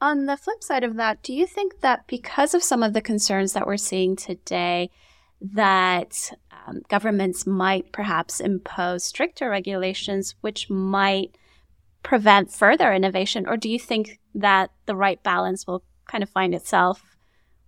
[0.00, 3.00] On the flip side of that, do you think that because of some of the
[3.00, 4.90] concerns that we're seeing today,
[5.40, 11.36] that um, governments might perhaps impose stricter regulations, which might
[12.02, 13.46] prevent further innovation?
[13.48, 17.16] Or do you think that the right balance will kind of find itself?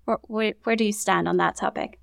[0.04, 1.98] Where, where, where do you stand on that topic?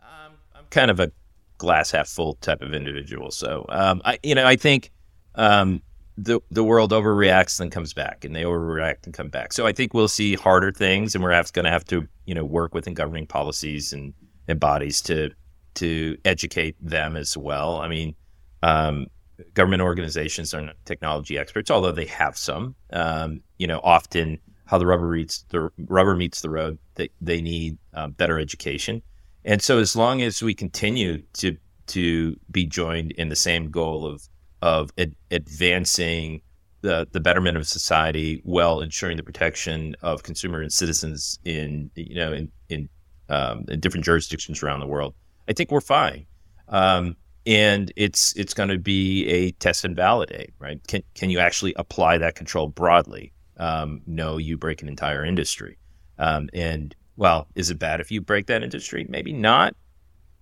[0.00, 1.10] Um, I'm kind of a
[1.58, 3.32] glass half full type of individual.
[3.32, 4.92] So, um, I, you know, I think
[5.34, 5.82] um,
[6.18, 9.52] the the world overreacts and comes back, and they overreact and come back.
[9.52, 12.44] So I think we'll see harder things, and we're going to have to you know
[12.44, 14.12] work within governing policies and,
[14.48, 15.30] and bodies to
[15.74, 17.80] to educate them as well.
[17.80, 18.16] I mean,
[18.64, 19.06] um,
[19.54, 22.74] government organizations are not technology experts, although they have some.
[22.92, 27.40] Um, you know, often how the rubber meets the rubber meets the road, they they
[27.40, 29.02] need um, better education,
[29.44, 34.04] and so as long as we continue to to be joined in the same goal
[34.04, 34.28] of
[34.62, 36.42] of ad- advancing
[36.80, 42.14] the, the betterment of society while ensuring the protection of consumer and citizens in you
[42.14, 42.88] know in in,
[43.28, 45.14] um, in different jurisdictions around the world.
[45.48, 46.26] I think we're fine,
[46.68, 47.16] um,
[47.46, 50.54] and it's it's going to be a test and validate.
[50.58, 50.80] Right?
[50.86, 53.32] Can can you actually apply that control broadly?
[53.56, 55.78] Um, no, you break an entire industry,
[56.18, 59.04] um, and well, is it bad if you break that industry?
[59.08, 59.74] Maybe not,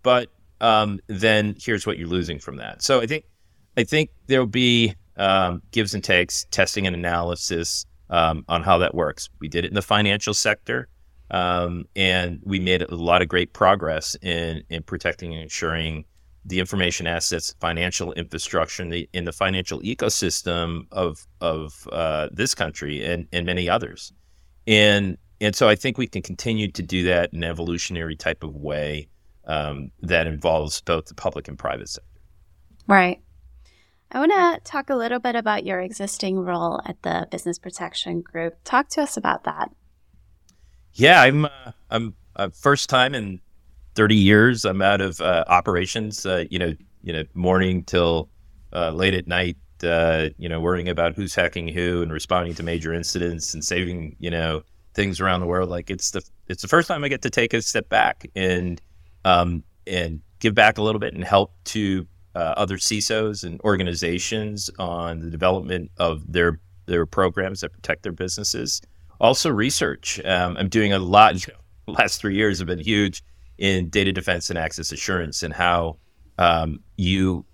[0.02, 2.82] but um, then here's what you're losing from that.
[2.82, 3.24] So I think
[3.76, 8.94] I think there'll be um, gives and takes, testing and analysis um, on how that
[8.94, 9.28] works.
[9.40, 10.88] We did it in the financial sector,
[11.30, 16.04] um, and we made a lot of great progress in in protecting and ensuring
[16.44, 22.54] the information assets, financial infrastructure, in the, in the financial ecosystem of of uh, this
[22.54, 24.12] country and and many others,
[24.66, 28.42] and and so I think we can continue to do that in an evolutionary type
[28.42, 29.08] of way
[29.46, 32.08] um, that involves both the public and private sector.
[32.86, 33.20] Right.
[34.10, 38.20] I want to talk a little bit about your existing role at the Business Protection
[38.20, 38.56] Group.
[38.64, 39.70] Talk to us about that.
[40.92, 43.40] Yeah, I'm uh, I'm uh, first time in
[43.96, 44.64] 30 years.
[44.64, 46.24] I'm out of uh, operations.
[46.24, 48.30] Uh, you know, you know, morning till
[48.72, 49.56] uh, late at night.
[49.82, 54.16] Uh, you know, worrying about who's hacking who and responding to major incidents and saving
[54.18, 54.62] you know
[54.94, 55.68] things around the world.
[55.68, 58.80] Like it's the it's the first time I get to take a step back and
[59.24, 64.70] um, and give back a little bit and help to uh, other CISOs and organizations
[64.78, 68.80] on the development of their their programs that protect their businesses.
[69.18, 70.20] Also, research.
[70.24, 71.34] Um, I'm doing a lot.
[71.46, 73.22] You know, last three years have been huge
[73.58, 75.96] in data defense and access assurance, and how
[76.38, 77.44] um, you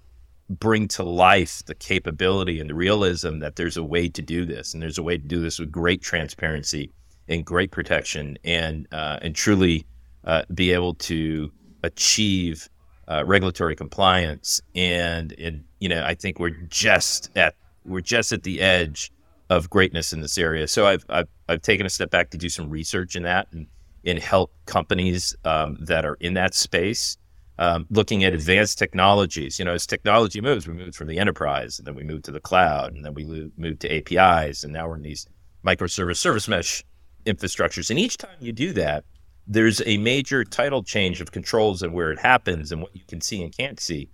[0.49, 4.75] bring to life the capability and the realism that there's a way to do this,
[4.75, 6.90] and there's a way to do this with great transparency
[7.29, 9.87] and great protection, and uh, and truly
[10.25, 11.53] uh, be able to
[11.85, 12.68] achieve
[13.09, 15.35] uh, regulatory compliance, and
[15.81, 19.12] you know, I think we're just at we're just at the edge
[19.51, 20.69] of greatness in this area.
[20.69, 23.67] So I've I've, I've taken a step back to do some research in that and,
[24.05, 27.17] and help companies um, that are in that space.
[27.59, 31.79] Um, looking at advanced technologies, you know, as technology moves, we moved from the enterprise,
[31.79, 34.88] and then we moved to the cloud, and then we moved to APIs, and now
[34.88, 35.27] we're in these
[35.65, 36.83] microservice service mesh
[37.27, 37.91] infrastructures.
[37.91, 39.05] And each time you do that,
[39.46, 43.20] there's a major title change of controls and where it happens and what you can
[43.20, 44.09] see and can't see.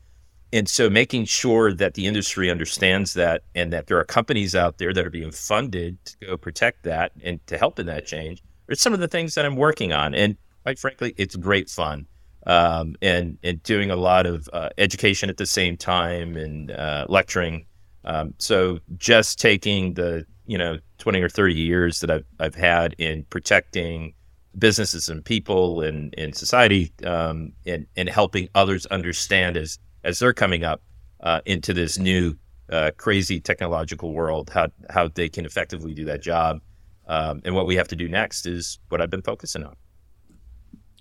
[0.52, 4.78] And so making sure that the industry understands that and that there are companies out
[4.78, 8.42] there that are being funded to go protect that and to help in that change
[8.70, 10.14] are some of the things that I'm working on.
[10.14, 12.06] And quite frankly, it's great fun.
[12.46, 17.04] Um, and and doing a lot of uh, education at the same time and uh,
[17.08, 17.66] lecturing.
[18.04, 22.94] Um, so just taking the you know 20 or 30 years that I've I've had
[22.96, 24.14] in protecting
[24.58, 30.32] businesses and people and in society um, and and helping others understand as as they're
[30.32, 30.82] coming up
[31.20, 32.36] uh, into this new
[32.70, 36.60] uh, crazy technological world, how how they can effectively do that job.
[37.06, 39.74] Um, and what we have to do next is what I've been focusing on.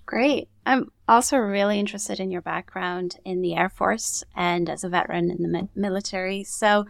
[0.06, 0.48] Great.
[0.64, 5.30] I'm also really interested in your background in the Air Force and as a veteran
[5.30, 6.44] in the mi- military.
[6.44, 6.86] So,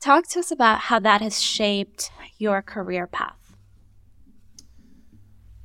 [0.00, 3.43] talk to us about how that has shaped your career path.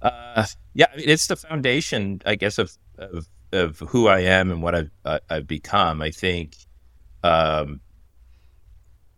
[0.01, 4.75] Uh, yeah, it's the foundation, I guess, of, of of who I am and what
[4.75, 6.55] I've uh, I've become, I think
[7.23, 7.81] um,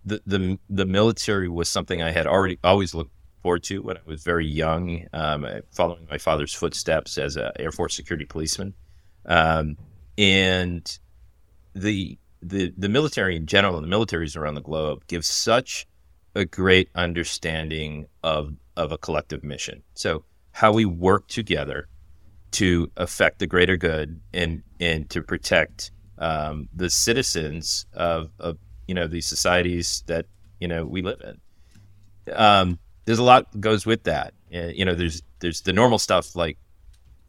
[0.05, 3.11] the the the military was something I had already always looked
[3.43, 7.71] forward to when I was very young, um, following my father's footsteps as an Air
[7.71, 8.73] Force security policeman,
[9.25, 9.77] um,
[10.17, 10.99] and
[11.75, 15.87] the the the military in general and the militaries around the globe give such
[16.35, 19.83] a great understanding of of a collective mission.
[19.93, 21.87] So how we work together
[22.51, 28.93] to affect the greater good and and to protect um, the citizens of, of you
[28.93, 30.25] know these societies that
[30.59, 32.33] you know we live in.
[32.33, 34.33] Um, there's a lot goes with that.
[34.51, 36.57] And, you know, there's there's the normal stuff like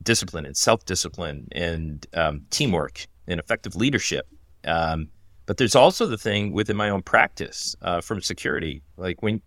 [0.03, 4.27] discipline and self discipline and um, teamwork and effective leadership.
[4.65, 5.09] Um,
[5.47, 9.43] but there's also the thing within my own practice uh, from security, like when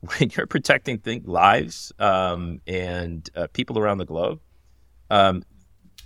[0.00, 4.40] when you're protecting things, lives um, and uh, people around the globe,
[5.10, 5.42] um,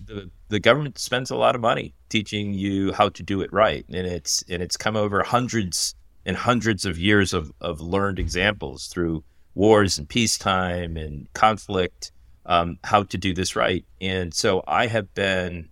[0.05, 3.85] the the government spends a lot of money teaching you how to do it right,
[3.89, 8.87] and it's and it's come over hundreds and hundreds of years of of learned examples
[8.87, 9.25] through
[9.55, 12.13] wars and peacetime and conflict,
[12.47, 13.85] um, how to do this right.
[14.01, 15.69] And so I have been.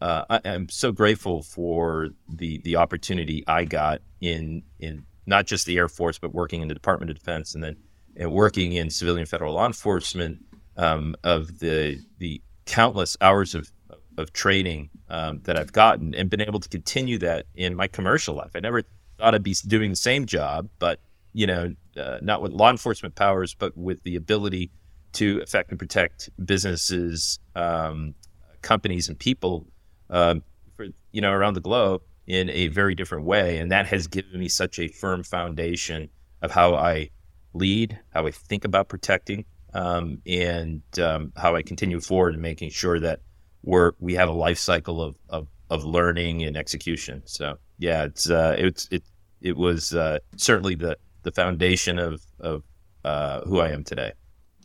[0.00, 5.66] Uh, I, am so grateful for the the opportunity I got in in not just
[5.66, 7.76] the Air Force, but working in the Department of Defense and then
[8.16, 10.44] and working in civilian federal law enforcement
[10.76, 13.70] um, of the the countless hours of
[14.18, 18.34] of training um, that I've gotten and been able to continue that in my commercial
[18.34, 18.50] life.
[18.54, 18.82] I never
[19.18, 21.00] thought I'd be doing the same job, but
[21.32, 24.70] you know, uh, not with law enforcement powers, but with the ability
[25.14, 28.14] to affect and protect businesses, um,
[28.60, 29.66] companies, and people,
[30.10, 30.42] um,
[30.76, 33.58] for you know, around the globe in a very different way.
[33.58, 36.08] And that has given me such a firm foundation
[36.40, 37.10] of how I
[37.54, 42.70] lead, how I think about protecting, um, and um, how I continue forward in making
[42.70, 43.20] sure that
[43.62, 47.22] we're we have a life cycle of of, of learning and execution.
[47.24, 49.02] So yeah, it's uh, it's it
[49.40, 52.62] it was uh, certainly the the foundation of of
[53.04, 54.12] uh, who I am today.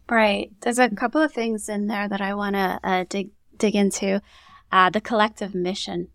[0.10, 0.52] Right.
[0.62, 4.22] There's a couple of things in there that I want to uh, dig dig into.
[4.70, 6.10] Uh, the collective mission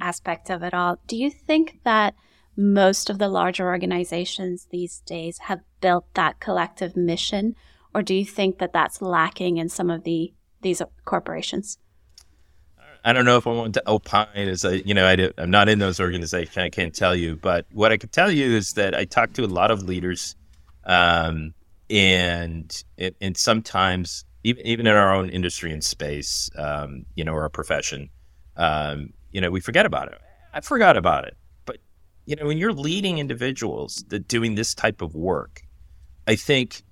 [0.00, 0.98] aspect of it all.
[1.06, 2.14] Do you think that
[2.56, 7.54] most of the larger organizations these days have built that collective mission,
[7.94, 11.78] or do you think that that's lacking in some of the these corporations?
[13.04, 15.68] I don't know if I want to opine as I, you know, I i'm not
[15.68, 16.56] in those organizations.
[16.56, 19.44] I can't tell you, but what I can tell you is that I talk to
[19.44, 20.34] a lot of leaders,
[20.84, 21.54] um,
[21.88, 22.84] and
[23.20, 27.48] and sometimes even even in our own industry and space, um, you know, or our
[27.48, 28.10] profession,
[28.56, 30.18] um, you know, we forget about it.
[30.52, 31.78] I forgot about it, but
[32.26, 35.62] you know, when you're leading individuals that doing this type of work,
[36.26, 36.82] I think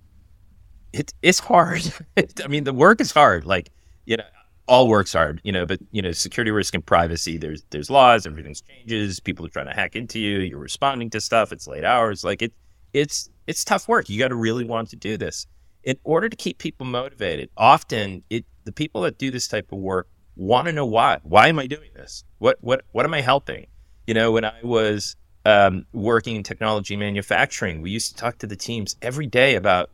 [0.92, 1.92] it, it's hard.
[2.44, 3.44] I mean, the work is hard.
[3.44, 3.70] Like,
[4.05, 4.25] you know,
[4.68, 8.26] all works hard, you know, but you know, security risk and privacy, there's there's laws,
[8.26, 11.84] everything's changes, people are trying to hack into you, you're responding to stuff, it's late
[11.84, 12.24] hours.
[12.24, 12.53] Like it
[12.93, 14.09] it's it's tough work.
[14.09, 15.47] You gotta really want to do this.
[15.84, 19.78] In order to keep people motivated, often it the people that do this type of
[19.78, 21.18] work want to know why.
[21.22, 22.24] Why am I doing this?
[22.39, 23.66] What what what am I helping?
[24.07, 28.47] You know, when I was um, working in technology manufacturing, we used to talk to
[28.47, 29.91] the teams every day about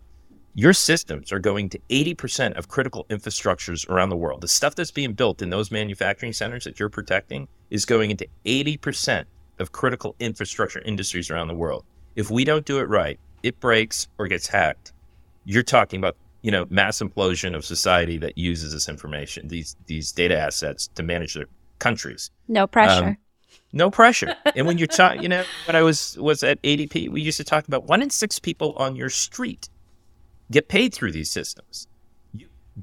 [0.55, 4.43] your systems are going to 80% of critical infrastructures around the world.
[4.43, 8.27] The stuff that's being built in those manufacturing centers that you're protecting is going into
[8.45, 9.25] 80%
[9.59, 11.85] of critical infrastructure industries around the world.
[12.17, 14.93] If we don't do it right, it breaks or gets hacked.
[15.47, 20.13] You're talking about you know mass implosion of society that uses this information, these these
[20.13, 21.47] data assets to manage their
[21.79, 22.31] countries.
[22.49, 23.05] No pressure.
[23.05, 23.17] Um,
[23.73, 24.35] no pressure.
[24.57, 27.45] and when you're talking, you know, when I was was at ADP, we used to
[27.45, 29.69] talk about one in six people on your street
[30.51, 31.87] get paid through these systems.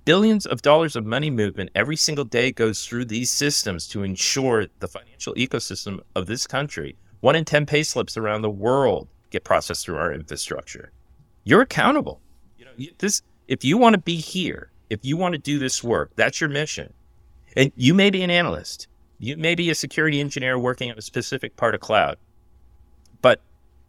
[0.05, 4.67] Billions of dollars of money movement every single day goes through these systems to ensure
[4.79, 6.95] the financial ecosystem of this country.
[7.21, 10.91] One in ten pay slips around the world get processed through our infrastructure.
[11.43, 12.21] You're accountable.
[12.57, 15.83] You know, this if you want to be here, if you want to do this
[15.83, 16.93] work, that's your mission.
[17.57, 18.87] And you may be an analyst.
[19.17, 22.17] You may be a security engineer working on a specific part of cloud.
[23.23, 23.41] But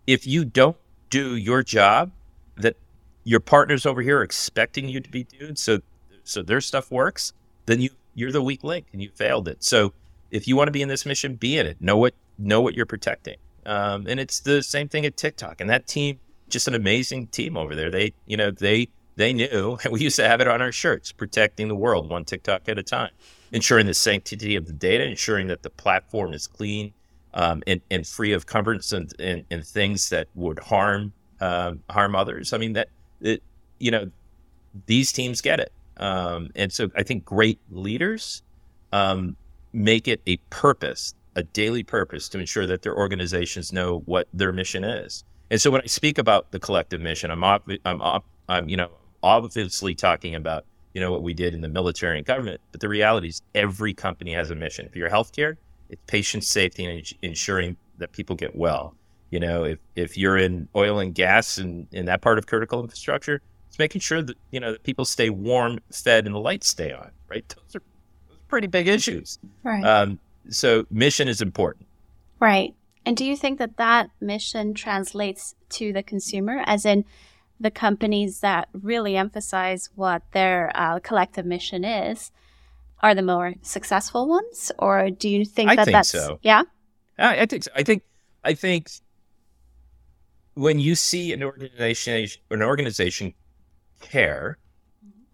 [0.07, 0.79] if you don't
[1.11, 2.11] do your job
[2.57, 2.77] that
[3.23, 5.81] your partners over here are expecting you to be doing so
[6.25, 7.35] so their stuff works,
[7.67, 9.63] then you you're the weak link and you failed it.
[9.63, 9.93] So
[10.31, 11.77] if you want to be in this mission, be in it.
[11.81, 13.37] Know what know what you're protecting.
[13.67, 15.61] Um, and it's the same thing at TikTok.
[15.61, 17.91] And that team, just an amazing team over there.
[17.91, 21.69] They, you know, they they knew, we used to have it on our shirts, protecting
[21.69, 23.11] the world one TikTok at a time,
[23.53, 26.93] ensuring the sanctity of the data, ensuring that the platform is clean
[27.35, 32.15] um, and, and free of cumbrance and, and, and things that would harm um, harm
[32.15, 32.53] others.
[32.53, 32.89] I mean that
[33.21, 33.43] it,
[33.79, 34.11] you know
[34.87, 38.43] these teams get it, um, and so I think great leaders
[38.93, 39.37] um,
[39.73, 44.53] make it a purpose, a daily purpose, to ensure that their organizations know what their
[44.53, 45.25] mission is.
[45.51, 48.77] And so when I speak about the collective mission, I'm op- I'm op- I'm you
[48.77, 48.91] know
[49.23, 50.65] obviously talking about
[50.95, 53.95] you know what we did in the military and government, but the reality is every
[53.95, 54.87] company has a mission.
[54.87, 55.57] If you're healthcare,
[55.89, 58.95] it's patient safety and ensuring that people get well.
[59.31, 62.81] You know, if if you're in oil and gas and in that part of critical
[62.81, 66.69] infrastructure, it's making sure that you know that people stay warm, fed, and the lights
[66.69, 67.11] stay on.
[67.29, 67.83] Right, those are,
[68.29, 69.39] those are pretty big issues.
[69.63, 69.85] Right.
[69.85, 70.19] Um,
[70.49, 71.87] so mission is important.
[72.41, 72.75] Right.
[73.07, 77.05] And do you think that that mission translates to the consumer, as in?
[77.61, 82.33] The companies that really emphasize what their uh, collective mission is
[83.03, 86.39] are the more successful ones, or do you think I that think that's so.
[86.43, 86.63] yeah?
[87.19, 87.71] I, I think so.
[87.77, 88.03] I think
[88.45, 88.91] I think
[90.55, 93.35] when you see an organization an organization
[94.01, 94.59] care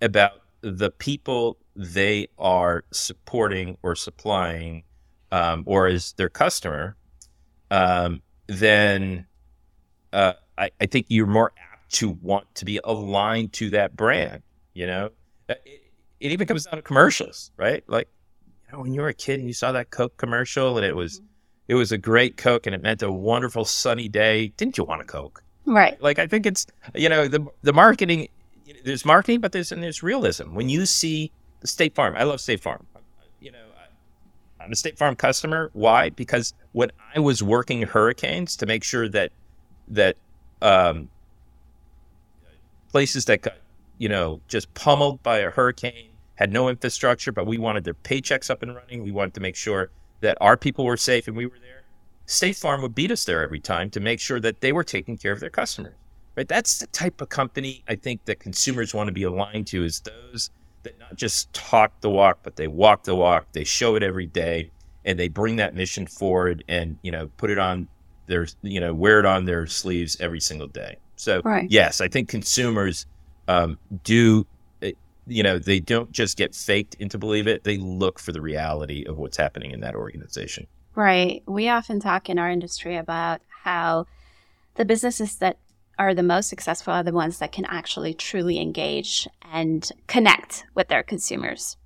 [0.03, 4.83] about the people they are supporting or supplying
[5.31, 6.97] um, or as their customer,
[7.71, 9.27] um, then
[10.13, 11.53] uh, I, I, think you're more
[11.91, 14.43] to want to be aligned to that brand.
[14.75, 15.11] You know,
[15.49, 15.83] uh, it,
[16.21, 17.83] it even comes down to commercials, right?
[17.87, 18.09] Like,
[18.67, 20.97] you know, when you were a kid and you saw that Coke commercial and it
[20.97, 21.27] was, mm-hmm.
[21.69, 24.49] it was a great Coke and it meant a wonderful sunny day.
[24.57, 25.43] Didn't you want a Coke?
[25.65, 26.01] Right.
[26.01, 28.29] Like, I think it's, you know, the the marketing.
[28.85, 30.55] There's marketing, but there's and there's realism.
[30.55, 31.31] When you see
[31.61, 32.85] the State Farm, I love State Farm.
[33.41, 35.71] You know, I, I'm a State Farm customer.
[35.73, 36.11] Why?
[36.11, 39.31] Because when I was working hurricanes to make sure that
[39.89, 40.17] that
[40.63, 41.09] um,
[42.97, 43.53] places that got,
[43.99, 48.49] you know, just pummeled by a hurricane, had no infrastructure, but we wanted their paychecks
[48.49, 49.03] up and running.
[49.03, 49.91] We wanted to make sure
[50.23, 51.83] that our people were safe and we were there.
[52.25, 55.19] State Farm would beat us there every time to make sure that they were taking
[55.19, 55.93] care of their customers.
[56.37, 56.49] Right?
[56.49, 60.01] That's the type of company I think that consumers want to be aligned to is
[60.01, 60.49] those
[60.83, 63.53] that not just talk the walk, but they walk the walk.
[63.53, 64.71] They show it every day
[65.05, 67.89] and they bring that mission forward and, you know, put it on
[68.27, 70.97] their, you know, wear it on their sleeves every single day.
[71.17, 71.71] So right.
[71.71, 73.07] yes, I think consumers
[73.49, 74.47] um, do.
[74.83, 74.93] Eh,
[75.27, 77.65] you know, they don't just get faked into believe it.
[77.65, 80.67] They look for the reality of what's happening in that organization.
[80.95, 81.43] Right.
[81.47, 84.07] We often talk in our industry about how
[84.77, 85.59] the businesses that
[85.99, 90.89] are the most successful are the ones that can actually truly engage and connect with
[90.89, 91.77] their consumers.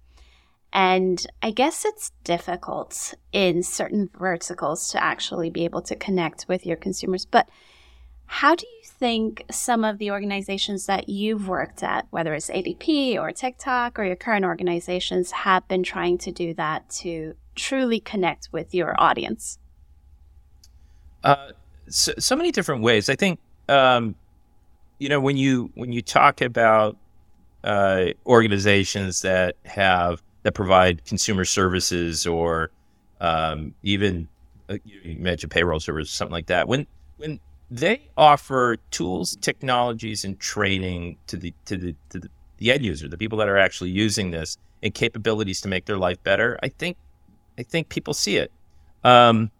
[0.72, 6.64] And I guess it's difficult in certain verticals to actually be able to connect with
[6.64, 7.24] your consumers.
[7.26, 7.48] But
[8.26, 13.16] how do you think some of the organizations that you've worked at, whether it's ADP
[13.18, 18.50] or TikTok or your current organizations, have been trying to do that to truly connect
[18.52, 19.58] with your audience?
[21.24, 21.48] Uh,
[21.88, 23.08] so, so, many different ways.
[23.08, 24.14] I think um,
[24.98, 26.96] you know when you when you talk about
[27.64, 32.70] uh, organizations that have that provide consumer services or
[33.20, 34.28] um, even
[34.68, 36.68] uh, you mentioned payroll service, something like that.
[36.68, 36.86] When
[37.16, 37.40] when
[37.70, 43.08] they offer tools, technologies, and training to the to the to the, the end user,
[43.08, 46.58] the people that are actually using this, and capabilities to make their life better.
[46.62, 46.96] I think
[47.58, 48.50] I think people see it.
[49.04, 49.50] Um,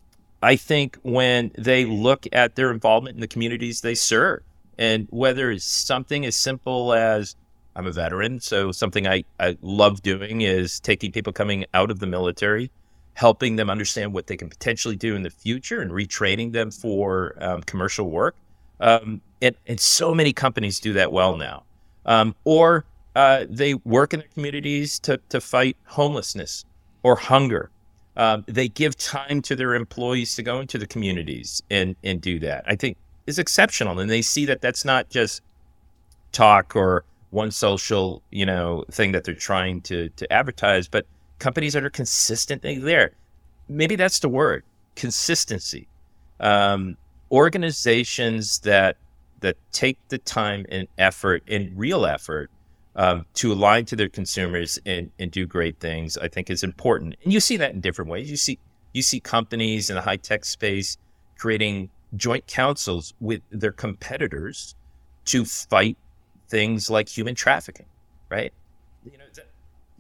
[0.43, 4.43] I think when they look at their involvement in the communities they serve,
[4.79, 7.37] and whether it's something as simple as
[7.77, 12.01] I'm a veteran, so something I, I love doing is taking people coming out of
[12.01, 12.71] the military
[13.15, 17.37] helping them understand what they can potentially do in the future and retraining them for
[17.41, 18.35] um, commercial work.
[18.81, 21.65] Um, and, and so many companies do that well now.
[22.07, 22.85] Um, or
[23.15, 26.65] uh, they work in their communities to, to fight homelessness
[27.03, 27.71] or hunger.
[28.17, 32.39] Um, they give time to their employees to go into the communities and, and do
[32.41, 32.65] that.
[32.67, 32.97] I think
[33.27, 33.99] is exceptional.
[33.99, 35.43] And they see that that's not just
[36.33, 41.07] talk or one social, you know, thing that they're trying to, to advertise, but
[41.41, 43.13] companies that are consistently there.
[43.69, 44.63] Maybe that's the word
[44.95, 45.89] consistency.
[46.39, 46.97] Um,
[47.33, 48.97] organizations that
[49.41, 52.51] that take the time and effort and real effort
[52.95, 57.17] um, to align to their consumers and, and do great things, I think is important.
[57.25, 58.31] And you see that in different ways.
[58.31, 58.59] You see
[58.93, 60.99] you see companies in the high tech space
[61.39, 64.75] creating joint councils with their competitors
[65.27, 65.97] to fight
[66.49, 67.87] things like human trafficking,
[68.29, 68.53] right?
[69.05, 69.25] You know,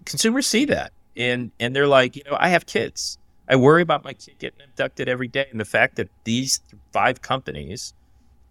[0.04, 3.18] consumers see that and and they're like, you know, I have kids.
[3.48, 6.60] I worry about my kid getting abducted every day, and the fact that these
[6.92, 7.94] five companies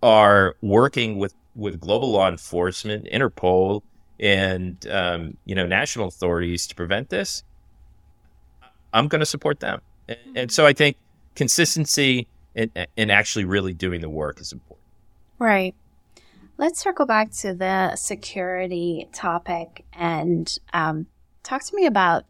[0.04, 3.82] are working with with global law enforcement, Interpol,
[4.20, 7.44] and um, you know national authorities to prevent this,
[8.94, 9.82] I'm going to support them.
[10.08, 10.98] And, and, so I think
[11.36, 14.86] consistency and, and actually really doing the work is important.
[15.38, 15.76] Right.
[16.58, 21.06] Let's circle back to the security topic and um,
[21.44, 22.26] talk to me about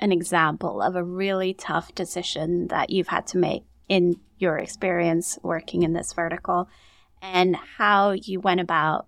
[0.00, 5.38] an example of a really tough decision that you've had to make in your experience
[5.42, 6.68] working in this vertical
[7.22, 9.06] and how you went about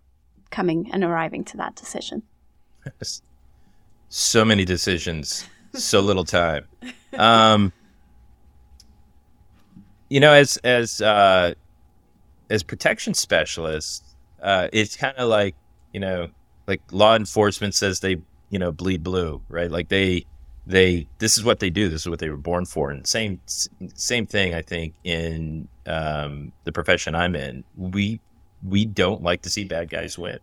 [0.51, 2.23] coming and arriving to that decision?
[4.09, 6.67] So many decisions, so little time.
[7.17, 7.73] Um,
[10.09, 11.55] you know, as as uh,
[12.51, 15.55] as protection specialists, uh, it's kind of like
[15.93, 16.29] you know,
[16.67, 18.17] like law enforcement says they
[18.51, 19.71] you know bleed blue, right?
[19.71, 20.27] Like they
[20.67, 22.91] they this is what they do this is what they were born for.
[22.91, 23.41] And same
[23.95, 27.65] same thing i think in um, the profession i'm in.
[27.77, 28.21] We
[28.63, 30.39] we don't like to see bad guys win.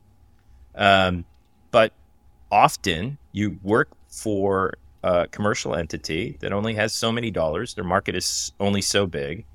[0.76, 1.26] Um,
[1.72, 1.94] but
[2.52, 8.16] often you work for a commercial entity that only has so many dollars their market
[8.16, 9.46] is only so big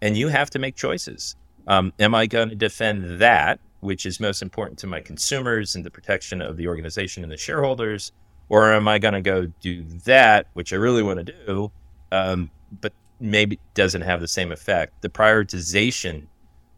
[0.00, 1.36] and you have to make choices.
[1.68, 5.84] Um, am i going to defend that which is most important to my consumers and
[5.84, 8.12] the protection of the organization and the shareholders
[8.48, 11.72] or am I going to go do that, which I really want to do,
[12.12, 15.02] um, but maybe doesn't have the same effect?
[15.02, 16.26] The prioritization,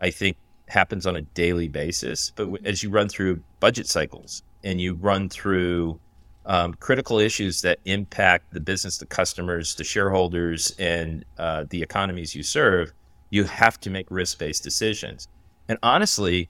[0.01, 0.37] I think,
[0.69, 2.33] happens on a daily basis.
[2.37, 6.01] But as you run through budget cycles and you run through
[6.47, 12.35] um, critical issues that impact the business, the customers, the shareholders, and uh, the economies
[12.35, 12.93] you serve,
[13.31, 15.29] you have to make risk based decisions.
[15.69, 16.49] And honestly,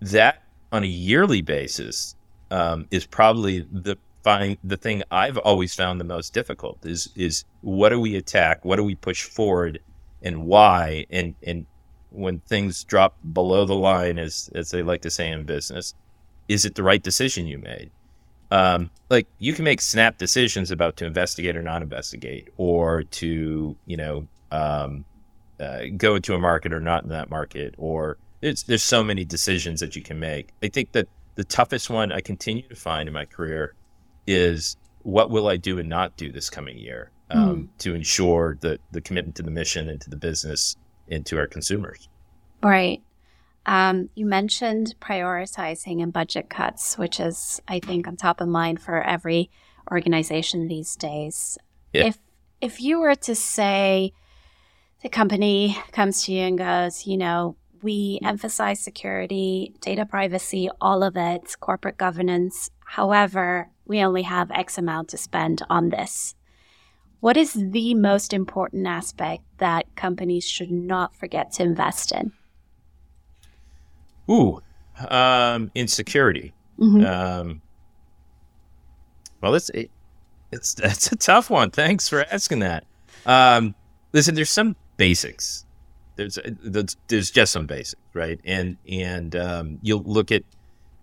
[0.00, 0.42] that
[0.72, 2.16] on a yearly basis
[2.50, 3.96] um, is probably the
[4.26, 8.64] find the thing I've always found the most difficult is is what do we attack,
[8.64, 9.78] what do we push forward,
[10.20, 11.64] and why, and and
[12.10, 15.94] when things drop below the line, as as they like to say in business,
[16.48, 17.92] is it the right decision you made?
[18.50, 23.76] Um, like you can make snap decisions about to investigate or not investigate, or to
[23.86, 25.04] you know um,
[25.60, 29.24] uh, go into a market or not in that market, or it's, there's so many
[29.24, 30.48] decisions that you can make.
[30.64, 31.06] I think that
[31.36, 33.76] the toughest one I continue to find in my career
[34.26, 37.78] is what will I do and not do this coming year um, mm.
[37.78, 40.76] to ensure the, the commitment to the mission and to the business
[41.08, 42.08] and to our consumers.
[42.62, 43.02] Right.
[43.66, 48.80] Um, you mentioned prioritizing and budget cuts, which is, I think, on top of mind
[48.80, 49.50] for every
[49.90, 51.58] organization these days.
[51.92, 52.06] Yeah.
[52.06, 52.18] If
[52.60, 54.12] if you were to say
[55.02, 61.02] the company comes to you and goes, you know, we emphasize security, data privacy, all
[61.02, 62.70] of it, corporate governance.
[62.84, 66.34] However, we only have X amount to spend on this.
[67.20, 72.32] What is the most important aspect that companies should not forget to invest in?
[74.30, 74.60] Ooh,
[75.08, 76.52] um, insecurity.
[76.78, 77.06] Mm-hmm.
[77.06, 77.62] Um,
[79.40, 79.90] well, it's it,
[80.52, 81.70] it's that's a tough one.
[81.70, 82.84] Thanks for asking that.
[83.24, 83.74] Um,
[84.12, 85.64] listen, there's some basics.
[86.16, 86.38] There's
[87.08, 88.40] there's just some basics, right?
[88.44, 90.42] And and um, you'll look at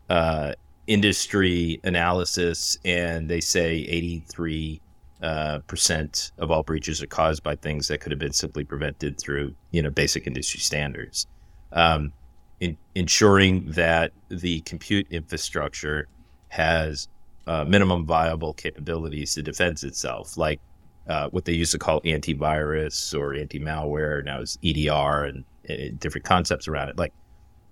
[0.09, 0.53] uh,
[0.87, 4.81] industry analysis, and they say 83
[5.21, 9.17] uh, percent of all breaches are caused by things that could have been simply prevented
[9.17, 11.27] through you know basic industry standards.
[11.71, 12.11] Um,
[12.59, 16.07] in, ensuring that the compute infrastructure
[16.49, 17.07] has
[17.47, 20.59] uh, minimum viable capabilities to defend itself, like
[21.07, 26.25] uh, what they used to call antivirus or anti-malware, now is EDR and, and different
[26.25, 26.97] concepts around it.
[26.97, 27.13] Like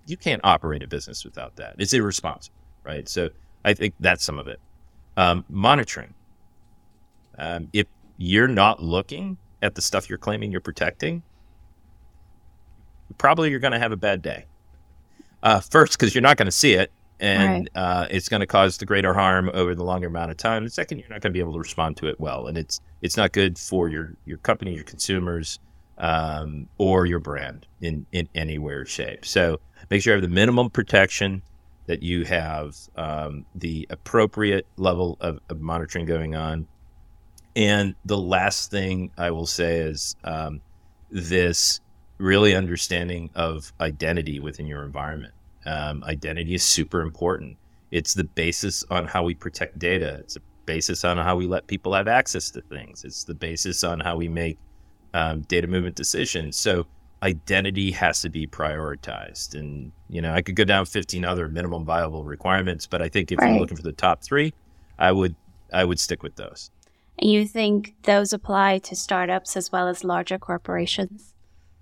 [0.06, 1.76] you can't operate a business without that.
[1.78, 3.08] It's irresponsible right?
[3.08, 3.30] So
[3.64, 4.60] I think that's some of it.
[5.16, 6.14] Um, monitoring.
[7.38, 7.86] Um, if
[8.18, 11.22] you're not looking at the stuff you're claiming you're protecting,
[13.18, 14.46] probably you're going to have a bad day.
[15.42, 17.82] Uh, first, because you're not going to see it, and right.
[17.82, 20.62] uh, it's going to cause the greater harm over the longer amount of time.
[20.62, 22.80] And second, you're not going to be able to respond to it well, and it's
[23.00, 25.58] it's not good for your your company, your consumers,
[25.98, 29.24] um, or your brand in in any way or shape.
[29.24, 29.60] So
[29.90, 31.42] make sure you have the minimum protection,
[31.86, 36.66] that you have um, the appropriate level of, of, monitoring going on.
[37.56, 40.60] And the last thing I will say is um,
[41.10, 41.80] this
[42.18, 45.34] really understanding of identity within your environment.
[45.66, 47.56] Um, identity is super important.
[47.90, 50.18] It's the basis on how we protect data.
[50.20, 53.04] It's a basis on how we let people have access to things.
[53.04, 54.58] It's the basis on how we make
[55.14, 56.56] um, data movement decisions.
[56.56, 56.86] So
[57.22, 59.54] identity has to be prioritized.
[59.54, 63.30] And, you know, I could go down 15 other minimum viable requirements, but I think
[63.30, 63.50] if right.
[63.50, 64.52] you're looking for the top three,
[64.98, 65.34] I would
[65.72, 66.70] I would stick with those.
[67.18, 71.34] And you think those apply to startups as well as larger corporations?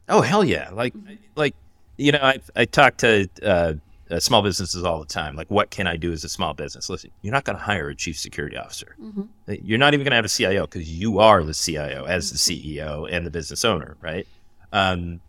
[0.09, 0.71] Oh hell yeah!
[0.71, 1.15] Like mm-hmm.
[1.35, 1.55] like
[1.97, 3.75] you know, I I talk to uh,
[4.11, 5.37] uh, small businesses all the time.
[5.37, 6.89] Like, what can I do as a small business?
[6.89, 8.97] Listen, you're not going to hire a chief security officer.
[9.01, 9.55] Mm-hmm.
[9.63, 12.39] You're not even going to have a CIO because you are the CIO as the
[12.39, 14.27] CEO and the business owner, right?
[14.73, 15.21] Um,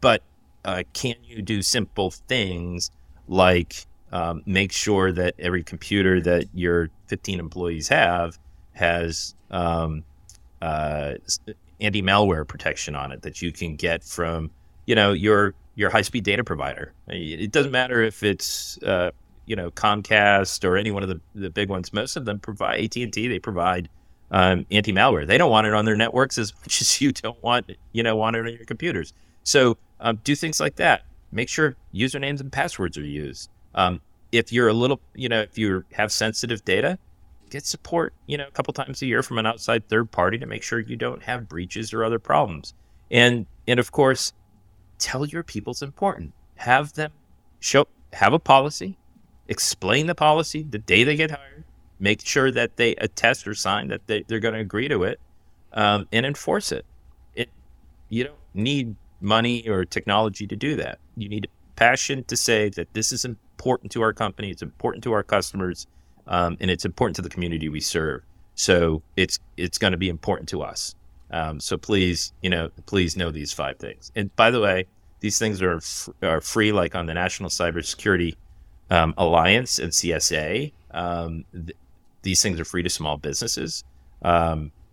[0.00, 0.22] but
[0.64, 2.90] uh, can you do simple things
[3.28, 8.38] like um, make sure that every computer that your 15 employees have
[8.72, 10.04] has um,
[10.62, 11.14] uh,
[11.80, 14.50] anti-malware protection on it that you can get from
[14.86, 16.92] you know your your high-speed data provider.
[17.08, 19.10] It doesn't matter if it's uh,
[19.44, 21.92] you know Comcast or any one of the, the big ones.
[21.92, 23.28] Most of them provide AT and T.
[23.28, 23.88] They provide
[24.30, 25.26] um, anti-malware.
[25.26, 28.16] They don't want it on their networks as much as you don't want you know
[28.16, 29.12] want it on your computers.
[29.42, 31.02] So um, do things like that.
[31.32, 33.50] Make sure usernames and passwords are used.
[33.74, 34.00] Um,
[34.32, 36.98] if you're a little, you know, if you have sensitive data,
[37.50, 40.46] get support, you know, a couple times a year from an outside third party to
[40.46, 42.74] make sure you don't have breaches or other problems.
[43.10, 44.32] And and of course,
[44.98, 46.32] tell your people it's important.
[46.56, 47.12] Have them
[47.60, 48.98] show have a policy,
[49.48, 51.64] explain the policy the day they get hired,
[51.98, 55.20] make sure that they attest or sign that they, they're going to agree to it,
[55.72, 56.84] um, and enforce it.
[57.34, 57.48] It
[58.08, 60.98] you don't need money or technology to do that.
[61.16, 65.12] You need passion to say that this is important to our company, it's important to
[65.12, 65.86] our customers,
[66.26, 68.22] um, and it's important to the community we serve.
[68.54, 70.94] So it's it's going to be important to us.
[71.30, 74.12] Um, so please, you know, please know these five things.
[74.14, 74.86] And by the way,
[75.20, 78.36] these things are f- are free, like on the National Cybersecurity
[78.90, 80.72] um, Alliance and CSA.
[80.92, 81.76] Um, th-
[82.22, 83.84] these things are free to small businesses.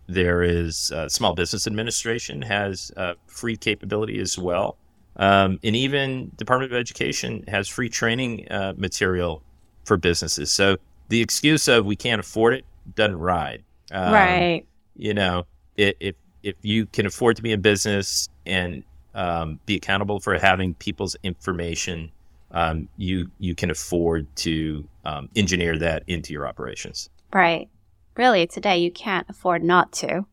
[0.06, 4.76] There is uh, Small Business Administration has uh, free capability as well,
[5.16, 9.42] um, and even Department of Education has free training uh, material
[9.84, 10.50] for businesses.
[10.50, 10.76] So
[11.08, 13.62] the excuse of we can't afford it doesn't ride.
[13.92, 14.66] Um, right.
[14.96, 15.46] You know,
[15.76, 18.84] it, if if you can afford to be in business and
[19.14, 22.10] um, be accountable for having people's information,
[22.50, 27.08] um, you you can afford to um, engineer that into your operations.
[27.32, 27.68] Right
[28.16, 30.26] really today you can't afford not to,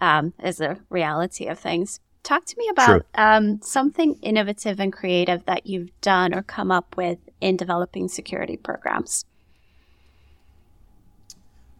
[0.00, 2.00] um, is the reality of things.
[2.22, 6.96] Talk to me about um, something innovative and creative that you've done or come up
[6.96, 9.24] with in developing security programs.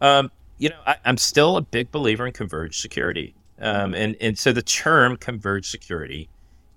[0.01, 3.35] Um, you know, I, am still a big believer in converged security.
[3.59, 6.29] Um, and, and so the term converged security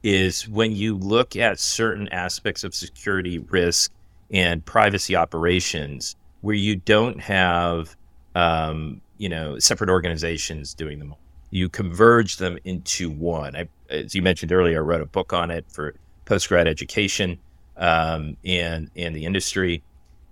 [0.03, 3.93] is when you look at certain aspects of security risk
[4.33, 7.97] and privacy operations where you don't have
[8.35, 11.15] um, you know, separate organizations doing them.
[11.51, 13.55] You converge them into one.
[13.55, 17.39] I, as you mentioned earlier, I wrote a book on it for post grad education
[17.77, 19.83] um, and and the industry.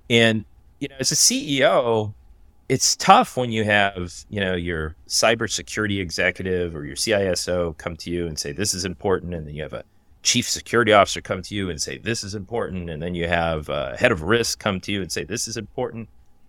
[0.09, 0.44] And
[0.80, 2.14] you know, as a CEO,
[2.68, 8.11] it's tough when you have you know your cybersecurity executive or your CISO come to
[8.11, 9.84] you and say this is important, and then you have a
[10.22, 13.68] chief security officer come to you and say this is important, and then you have
[13.68, 16.09] a head of risk come to you and say this is important.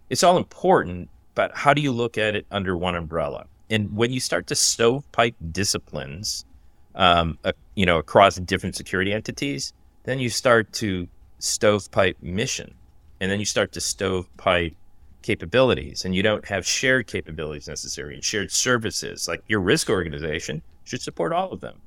[0.09, 1.09] It's all important,
[1.41, 3.47] but how do you look at it under one umbrella?
[3.71, 6.45] And when you start to stovepipe disciplines,
[6.93, 9.73] um, uh, you know, across different security entities,
[10.03, 11.07] then you start to
[11.39, 12.75] stovepipe mission,
[13.19, 14.75] and then you start to stovepipe
[15.23, 19.27] capabilities, and you don't have shared capabilities necessary and shared services.
[19.27, 21.81] Like your risk organization should support all of them.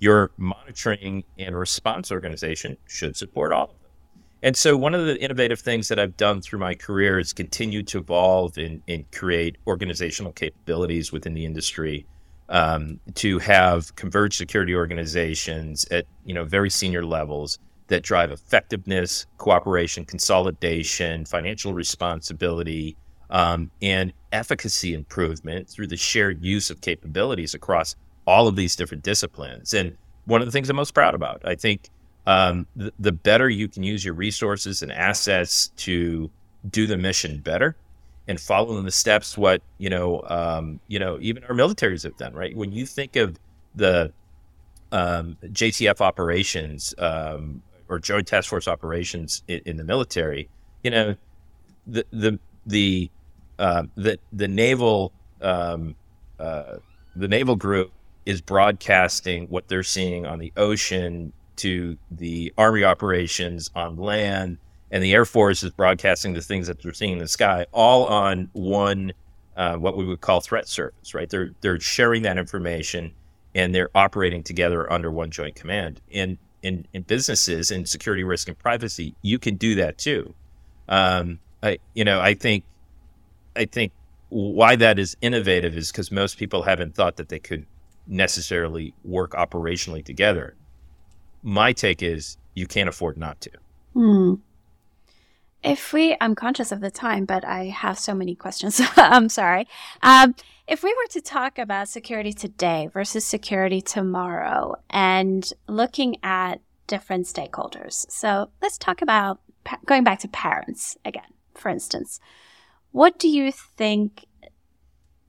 [0.00, 3.83] Your monitoring and response organization should support all of them.
[4.44, 7.82] And so, one of the innovative things that I've done through my career is continue
[7.84, 12.04] to evolve and, and create organizational capabilities within the industry
[12.50, 19.24] um, to have converged security organizations at you know very senior levels that drive effectiveness,
[19.38, 22.98] cooperation, consolidation, financial responsibility,
[23.30, 29.04] um, and efficacy improvement through the shared use of capabilities across all of these different
[29.04, 29.72] disciplines.
[29.72, 31.88] And one of the things I'm most proud about, I think
[32.26, 36.30] um, the, the better you can use your resources and assets to
[36.70, 37.76] do the mission better
[38.26, 42.16] and follow in the steps what you know um, you know even our militaries have
[42.16, 42.56] done right?
[42.56, 43.38] When you think of
[43.74, 44.12] the
[44.92, 50.48] um, JTF operations um, or Joint Task Force operations in, in, the military
[50.82, 51.16] you know
[51.86, 53.10] the the the
[53.58, 55.12] uh, the the naval
[55.42, 55.94] um,
[56.38, 56.76] uh,
[57.14, 57.92] the naval group
[58.24, 64.58] is broadcasting what they're seeing on the ocean to the army operations on land
[64.90, 68.06] and the Air Force is broadcasting the things that they're seeing in the sky, all
[68.06, 69.12] on one
[69.56, 71.14] uh, what we would call threat surface.
[71.14, 71.28] Right?
[71.28, 73.12] They're they're sharing that information
[73.54, 76.00] and they're operating together under one joint command.
[76.12, 80.32] And in in businesses in security, risk, and privacy, you can do that too.
[80.88, 82.64] Um, I you know I think
[83.56, 83.92] I think
[84.28, 87.66] why that is innovative is because most people haven't thought that they could
[88.06, 90.54] necessarily work operationally together.
[91.46, 93.50] My take is you can't afford not to.
[93.92, 94.34] Hmm.
[95.62, 98.80] If we, I'm conscious of the time, but I have so many questions.
[98.96, 99.68] I'm sorry.
[100.02, 100.34] Um,
[100.66, 107.26] if we were to talk about security today versus security tomorrow and looking at different
[107.26, 108.10] stakeholders.
[108.10, 109.40] So let's talk about
[109.84, 112.20] going back to parents again, for instance.
[112.92, 114.24] What do you think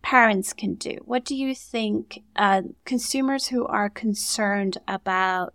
[0.02, 0.98] parents can do?
[1.04, 5.54] What do you think uh, consumers who are concerned about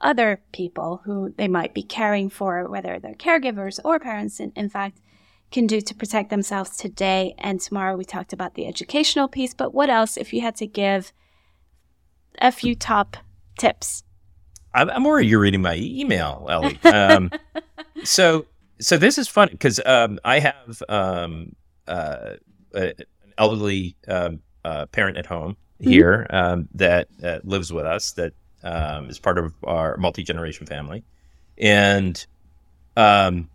[0.00, 4.68] other people who they might be caring for, whether they're caregivers or parents, in, in
[4.68, 5.00] fact,
[5.50, 7.96] can do to protect themselves today and tomorrow.
[7.96, 11.12] We talked about the educational piece, but what else if you had to give
[12.40, 13.16] a few top
[13.58, 14.02] tips?
[14.74, 16.78] I'm, I'm worried you're reading my email, Ellie.
[16.84, 17.30] Um,
[18.04, 18.46] so,
[18.78, 21.54] so this is funny because um, I have um,
[21.88, 22.34] uh,
[22.74, 22.92] an
[23.38, 25.90] elderly um, uh, parent at home mm-hmm.
[25.90, 26.62] here mm-hmm.
[26.74, 31.04] that uh, lives with us that um, as part of our multi generation family,
[31.58, 32.26] and
[32.96, 33.48] um,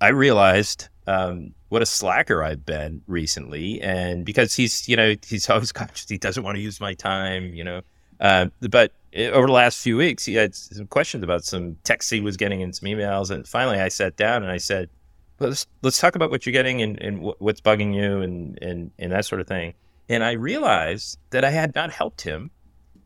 [0.00, 5.48] I realized um, what a slacker I've been recently, and because he's you know he's
[5.50, 7.82] always conscious he doesn't want to use my time, you know.
[8.18, 12.20] Uh, but over the last few weeks, he had some questions about some texts he
[12.20, 14.88] was getting and some emails, and finally I sat down and I said,
[15.38, 19.12] "Let's let's talk about what you're getting and, and what's bugging you and, and and
[19.12, 19.74] that sort of thing."
[20.08, 22.50] And I realized that I had not helped him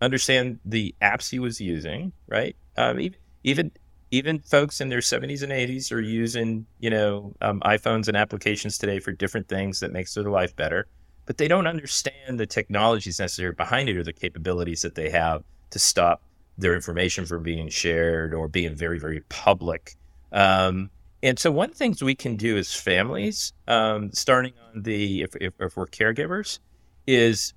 [0.00, 2.56] understand the apps he was using, right?
[2.76, 3.00] Um,
[3.44, 3.70] even,
[4.10, 8.78] even folks in their 70s and 80s are using, you know, um, iPhones and applications
[8.78, 10.86] today for different things that makes their life better,
[11.26, 15.44] but they don't understand the technologies necessary behind it or the capabilities that they have
[15.70, 16.22] to stop
[16.58, 19.94] their information from being shared or being very, very public.
[20.32, 20.90] Um,
[21.22, 25.52] and so, one things we can do as families, um, starting on the if, if,
[25.60, 26.58] if we're caregivers,
[27.06, 27.52] is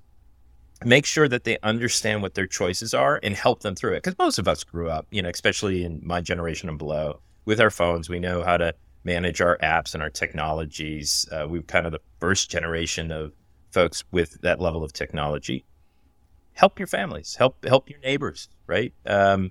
[0.84, 4.02] make sure that they understand what their choices are and help them through it.
[4.02, 7.60] Because most of us grew up, you know, especially in my generation and below, with
[7.60, 8.08] our phones.
[8.08, 8.74] We know how to
[9.04, 11.28] manage our apps and our technologies.
[11.30, 13.32] Uh, we're kind of the first generation of
[13.70, 15.64] folks with that level of technology.
[16.54, 18.92] Help your families, help help your neighbors, right?
[19.06, 19.50] Um,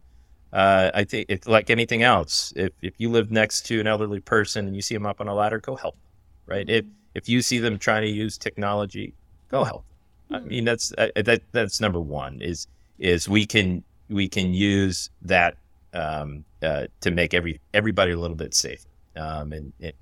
[0.53, 2.53] uh, I think like anything else.
[2.55, 5.27] If if you live next to an elderly person and you see them up on
[5.27, 5.97] a ladder, go help,
[6.45, 6.67] right?
[6.69, 9.13] If if you see them trying to use technology,
[9.49, 9.85] go help
[10.33, 12.41] I mean, that's uh, that that's number one.
[12.41, 12.67] Is
[12.99, 15.57] is we can we can use that
[15.93, 18.87] um, uh, to make every everybody a little bit safer.
[19.15, 19.93] Um, and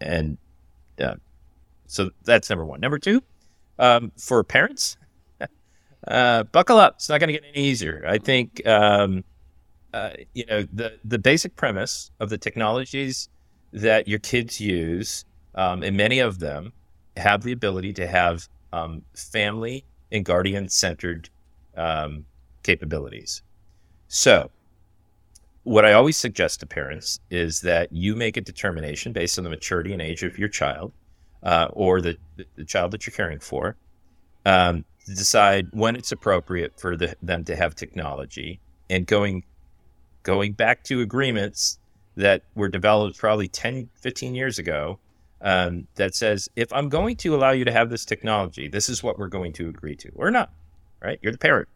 [0.00, 0.38] and
[1.00, 1.16] uh,
[1.86, 2.80] so that's number one.
[2.80, 3.22] Number two,
[3.78, 4.96] um, for parents,
[6.08, 6.94] uh, buckle up.
[6.96, 8.04] It's not going to get any easier.
[8.06, 9.24] I think um,
[9.92, 13.28] uh, you know the the basic premise of the technologies
[13.72, 15.24] that your kids use,
[15.54, 16.72] um, and many of them
[17.16, 21.30] have the ability to have um, family and guardian centered
[21.76, 22.24] um,
[22.62, 23.42] capabilities.
[24.08, 24.50] So,
[25.62, 29.50] what I always suggest to parents is that you make a determination based on the
[29.50, 30.92] maturity and age of your child
[31.42, 32.18] uh, or the,
[32.56, 33.76] the, child that you're caring for
[34.44, 38.60] um, to decide when it's appropriate for the, them to have technology
[38.90, 39.44] and going
[40.22, 41.78] going back to agreements
[42.16, 44.98] that were developed probably 10 15 years ago
[45.44, 49.02] um, that says, if I'm going to allow you to have this technology, this is
[49.02, 50.50] what we're going to agree to, or not,
[51.02, 51.18] right?
[51.22, 51.68] You're the parent.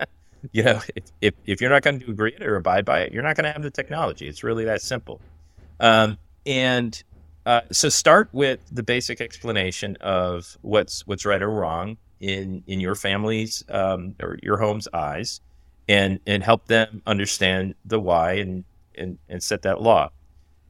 [0.52, 3.12] you know, if, if, if, you're not going to agree to or abide by it,
[3.12, 4.26] you're not going to have the technology.
[4.26, 5.20] It's really that simple.
[5.80, 7.00] Um, and
[7.44, 12.80] uh, so start with the basic explanation of what's what's right or wrong in in
[12.80, 15.42] your family's um, or your home's eyes,
[15.88, 20.08] and and help them understand the why and and, and set that law.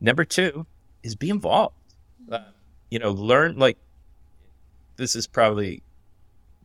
[0.01, 0.67] Number two
[1.05, 1.77] is be involved
[2.31, 2.41] uh,
[2.91, 3.79] you know, learn like
[4.97, 5.83] this is probably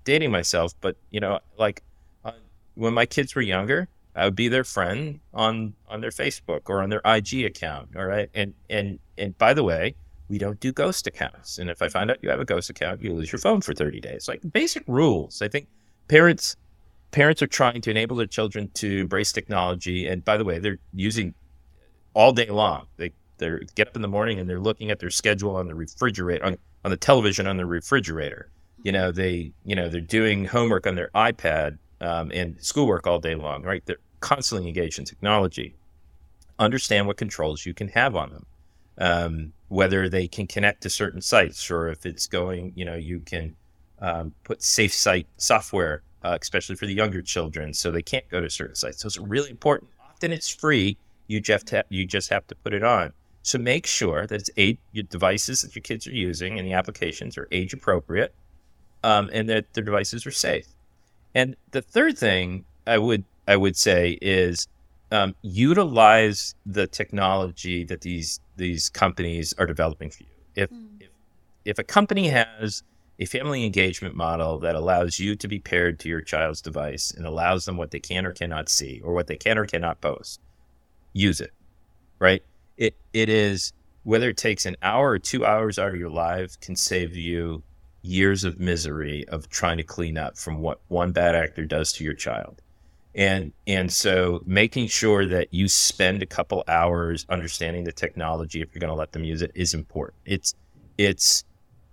[0.04, 1.84] dating myself, but you know, like
[2.26, 2.32] uh,
[2.76, 6.82] when my kids were younger, I would be their friend on on their Facebook or
[6.82, 7.90] on their IG account.
[7.96, 9.96] All right, and and and by the way,
[10.30, 11.58] we don't do ghost accounts.
[11.58, 13.74] And if I find out you have a ghost account, you lose your phone for
[13.74, 14.28] 30 days.
[14.28, 15.42] Like basic rules.
[15.42, 15.68] I think
[16.08, 16.56] parents
[17.12, 20.08] parents are trying to enable their children to embrace technology.
[20.08, 21.34] And by the way, they're using
[22.14, 22.88] all day long.
[22.98, 25.76] They they get up in the morning and they're looking at their schedule on the
[25.76, 28.52] refrigerator on, on the television on the refrigerator.
[28.84, 33.20] You know, they you know they're doing homework on their iPad um, and schoolwork all
[33.20, 33.64] day long.
[33.64, 33.84] Right?
[33.86, 35.76] They're constantly engaged in technology.
[36.60, 38.46] Understand what controls you can have on them
[39.00, 43.22] um, whether they can connect to certain sites or if it's going, you know, you
[43.22, 43.56] can
[44.02, 48.42] um, put safe site software, uh, especially for the younger children, so they can't go
[48.42, 49.02] to certain sites.
[49.02, 49.90] So it's really important.
[50.02, 50.98] Often it's free.
[51.28, 51.42] You
[51.90, 53.14] you just have to put it on.
[53.42, 56.74] So make sure that it's age, your devices that your kids are using and the
[56.74, 58.34] applications are age appropriate,
[59.04, 60.68] um, and that the devices are safe.
[61.34, 64.68] And the third thing I would I would say is
[65.12, 70.30] um, utilize the technology that these these companies are developing for you.
[70.56, 70.88] If, mm.
[71.00, 71.10] if
[71.66, 72.84] if a company has
[73.20, 77.26] a family engagement model that allows you to be paired to your child's device and
[77.26, 80.40] allows them what they can or cannot see or what they can or cannot post,
[81.14, 81.52] use it.
[82.18, 82.44] Right?
[82.80, 83.74] It it is
[84.04, 87.62] whether it takes an hour or two hours out of your life can save you
[88.02, 92.04] years of misery of trying to clean up from what one bad actor does to
[92.06, 92.62] your child.
[93.14, 98.74] And and so making sure that you spend a couple hours understanding the technology if
[98.74, 100.18] you're going to let them use it is important.
[100.26, 100.56] It's
[100.98, 101.44] it's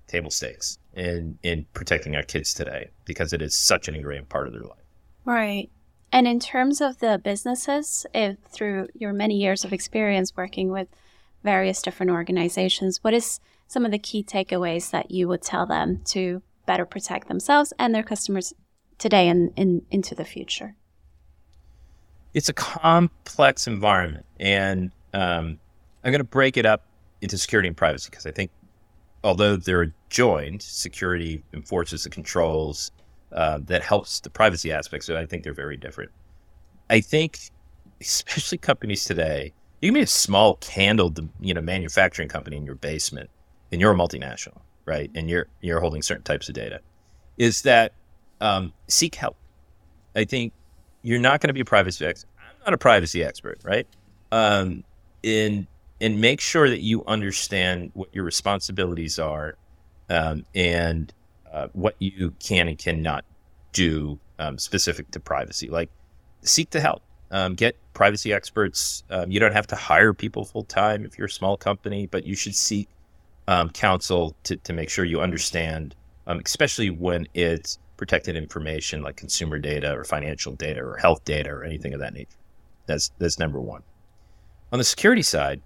[0.06, 4.46] table stakes in in protecting our kids today because it is such an ingrained part
[4.46, 4.84] of their life.
[5.24, 5.68] Right
[6.12, 10.88] and in terms of the businesses if through your many years of experience working with
[11.42, 16.00] various different organizations what is some of the key takeaways that you would tell them
[16.04, 18.52] to better protect themselves and their customers
[18.98, 20.76] today and in, into the future?
[22.34, 25.58] It's a complex environment, and um,
[26.04, 26.82] I'm going to break it up
[27.22, 28.50] into security and privacy because I think
[29.24, 32.90] although they're joined, security enforces the controls
[33.32, 35.06] uh, that helps the privacy aspects.
[35.06, 36.10] So I think they're very different.
[36.88, 37.38] I think,
[38.00, 42.76] especially companies today, you can be a small candle, you know, manufacturing company in your
[42.76, 43.30] basement,
[43.72, 45.10] and you're a multinational, right?
[45.14, 46.80] And you're you're holding certain types of data.
[47.36, 47.92] Is that
[48.40, 49.36] um, seek help?
[50.14, 50.52] I think
[51.02, 52.30] you're not going to be a privacy expert.
[52.38, 53.86] I'm not a privacy expert, right?
[54.32, 54.84] Um,
[55.22, 55.66] and
[56.00, 59.56] and make sure that you understand what your responsibilities are,
[60.08, 61.12] um, and
[61.56, 63.24] uh, what you can and cannot
[63.72, 65.68] do um, specific to privacy.
[65.68, 65.90] Like
[66.42, 67.02] seek the help.
[67.30, 69.02] Um, get privacy experts.
[69.10, 72.24] Um, you don't have to hire people full time if you're a small company, but
[72.24, 72.88] you should seek
[73.48, 75.94] um, counsel to, to make sure you understand,
[76.26, 81.64] especially when it's protected information like consumer data or financial data or health data or
[81.64, 82.36] anything of that nature.
[82.84, 83.82] That's that's number one.
[84.72, 85.62] On the security side,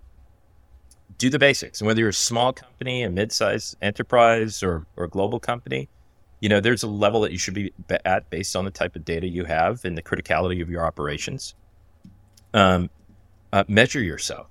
[1.20, 1.80] do the basics.
[1.80, 5.88] And whether you're a small company, a mid-sized enterprise, or or a global company,
[6.40, 7.72] you know there's a level that you should be
[8.04, 11.54] at based on the type of data you have and the criticality of your operations.
[12.54, 12.90] Um,
[13.52, 14.48] uh, measure yourself.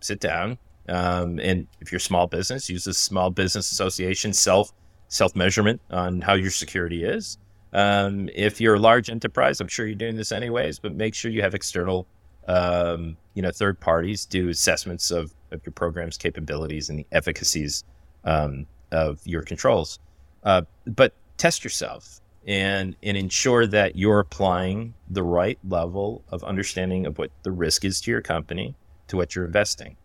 [0.00, 0.58] Sit down,
[0.88, 4.72] um, and if you're small business, use the Small Business Association self
[5.08, 7.38] self measurement on how your security is.
[7.72, 11.30] Um, if you're a large enterprise, I'm sure you're doing this anyways, but make sure
[11.30, 12.06] you have external,
[12.48, 17.84] um, you know, third parties do assessments of, of your program's capabilities and the efficacies
[18.24, 19.98] um, of your controls.
[20.44, 27.06] Uh, but test yourself and and ensure that you're applying the right level of understanding
[27.06, 28.74] of what the risk is to your company
[29.08, 29.96] to what you're investing.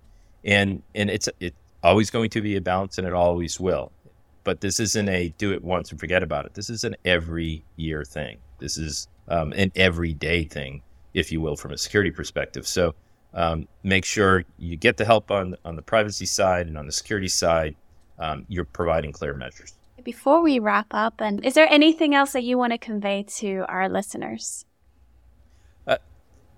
[0.44, 3.92] And and it's it's always going to be a balance and it always will
[4.46, 6.54] but this isn't a do it once and forget about it.
[6.54, 8.38] This is an every year thing.
[8.60, 10.82] This is um, an everyday thing,
[11.14, 12.66] if you will, from a security perspective.
[12.66, 12.96] So
[13.36, 16.92] um, make sure you get the help on on the privacy side and on the
[16.92, 17.76] security side.
[18.18, 19.74] Um, you're providing clear measures.
[20.04, 23.66] Before we wrap up, and is there anything else that you want to convey to
[23.68, 24.66] our listeners?
[25.86, 25.98] Uh,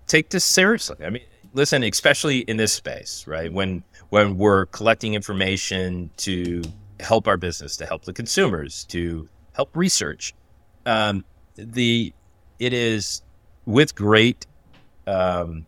[0.06, 1.04] take this seriously.
[1.04, 3.52] I mean, listen, especially in this space, right?
[3.52, 6.62] When when we're collecting information to
[7.00, 10.34] help our business, to help the consumers, to help research.
[10.86, 11.24] Um,
[11.56, 12.12] the
[12.58, 13.22] it is
[13.66, 14.46] with great
[15.06, 15.66] um,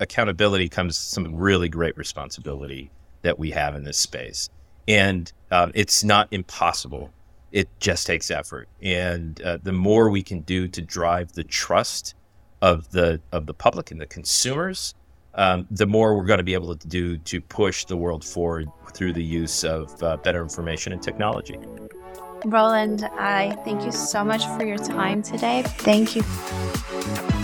[0.00, 2.90] accountability comes some really great responsibility
[3.22, 4.48] that we have in this space,
[4.86, 7.10] and um, it's not impossible.
[7.52, 12.14] It just takes effort, and uh, the more we can do to drive the trust
[12.62, 14.94] of the of the public and the consumers
[15.36, 18.70] um, the more we're going to be able to do to push the world forward
[18.92, 21.58] through the use of uh, better information and technology.
[22.44, 25.62] Roland, I thank you so much for your time today.
[25.66, 27.35] Thank you.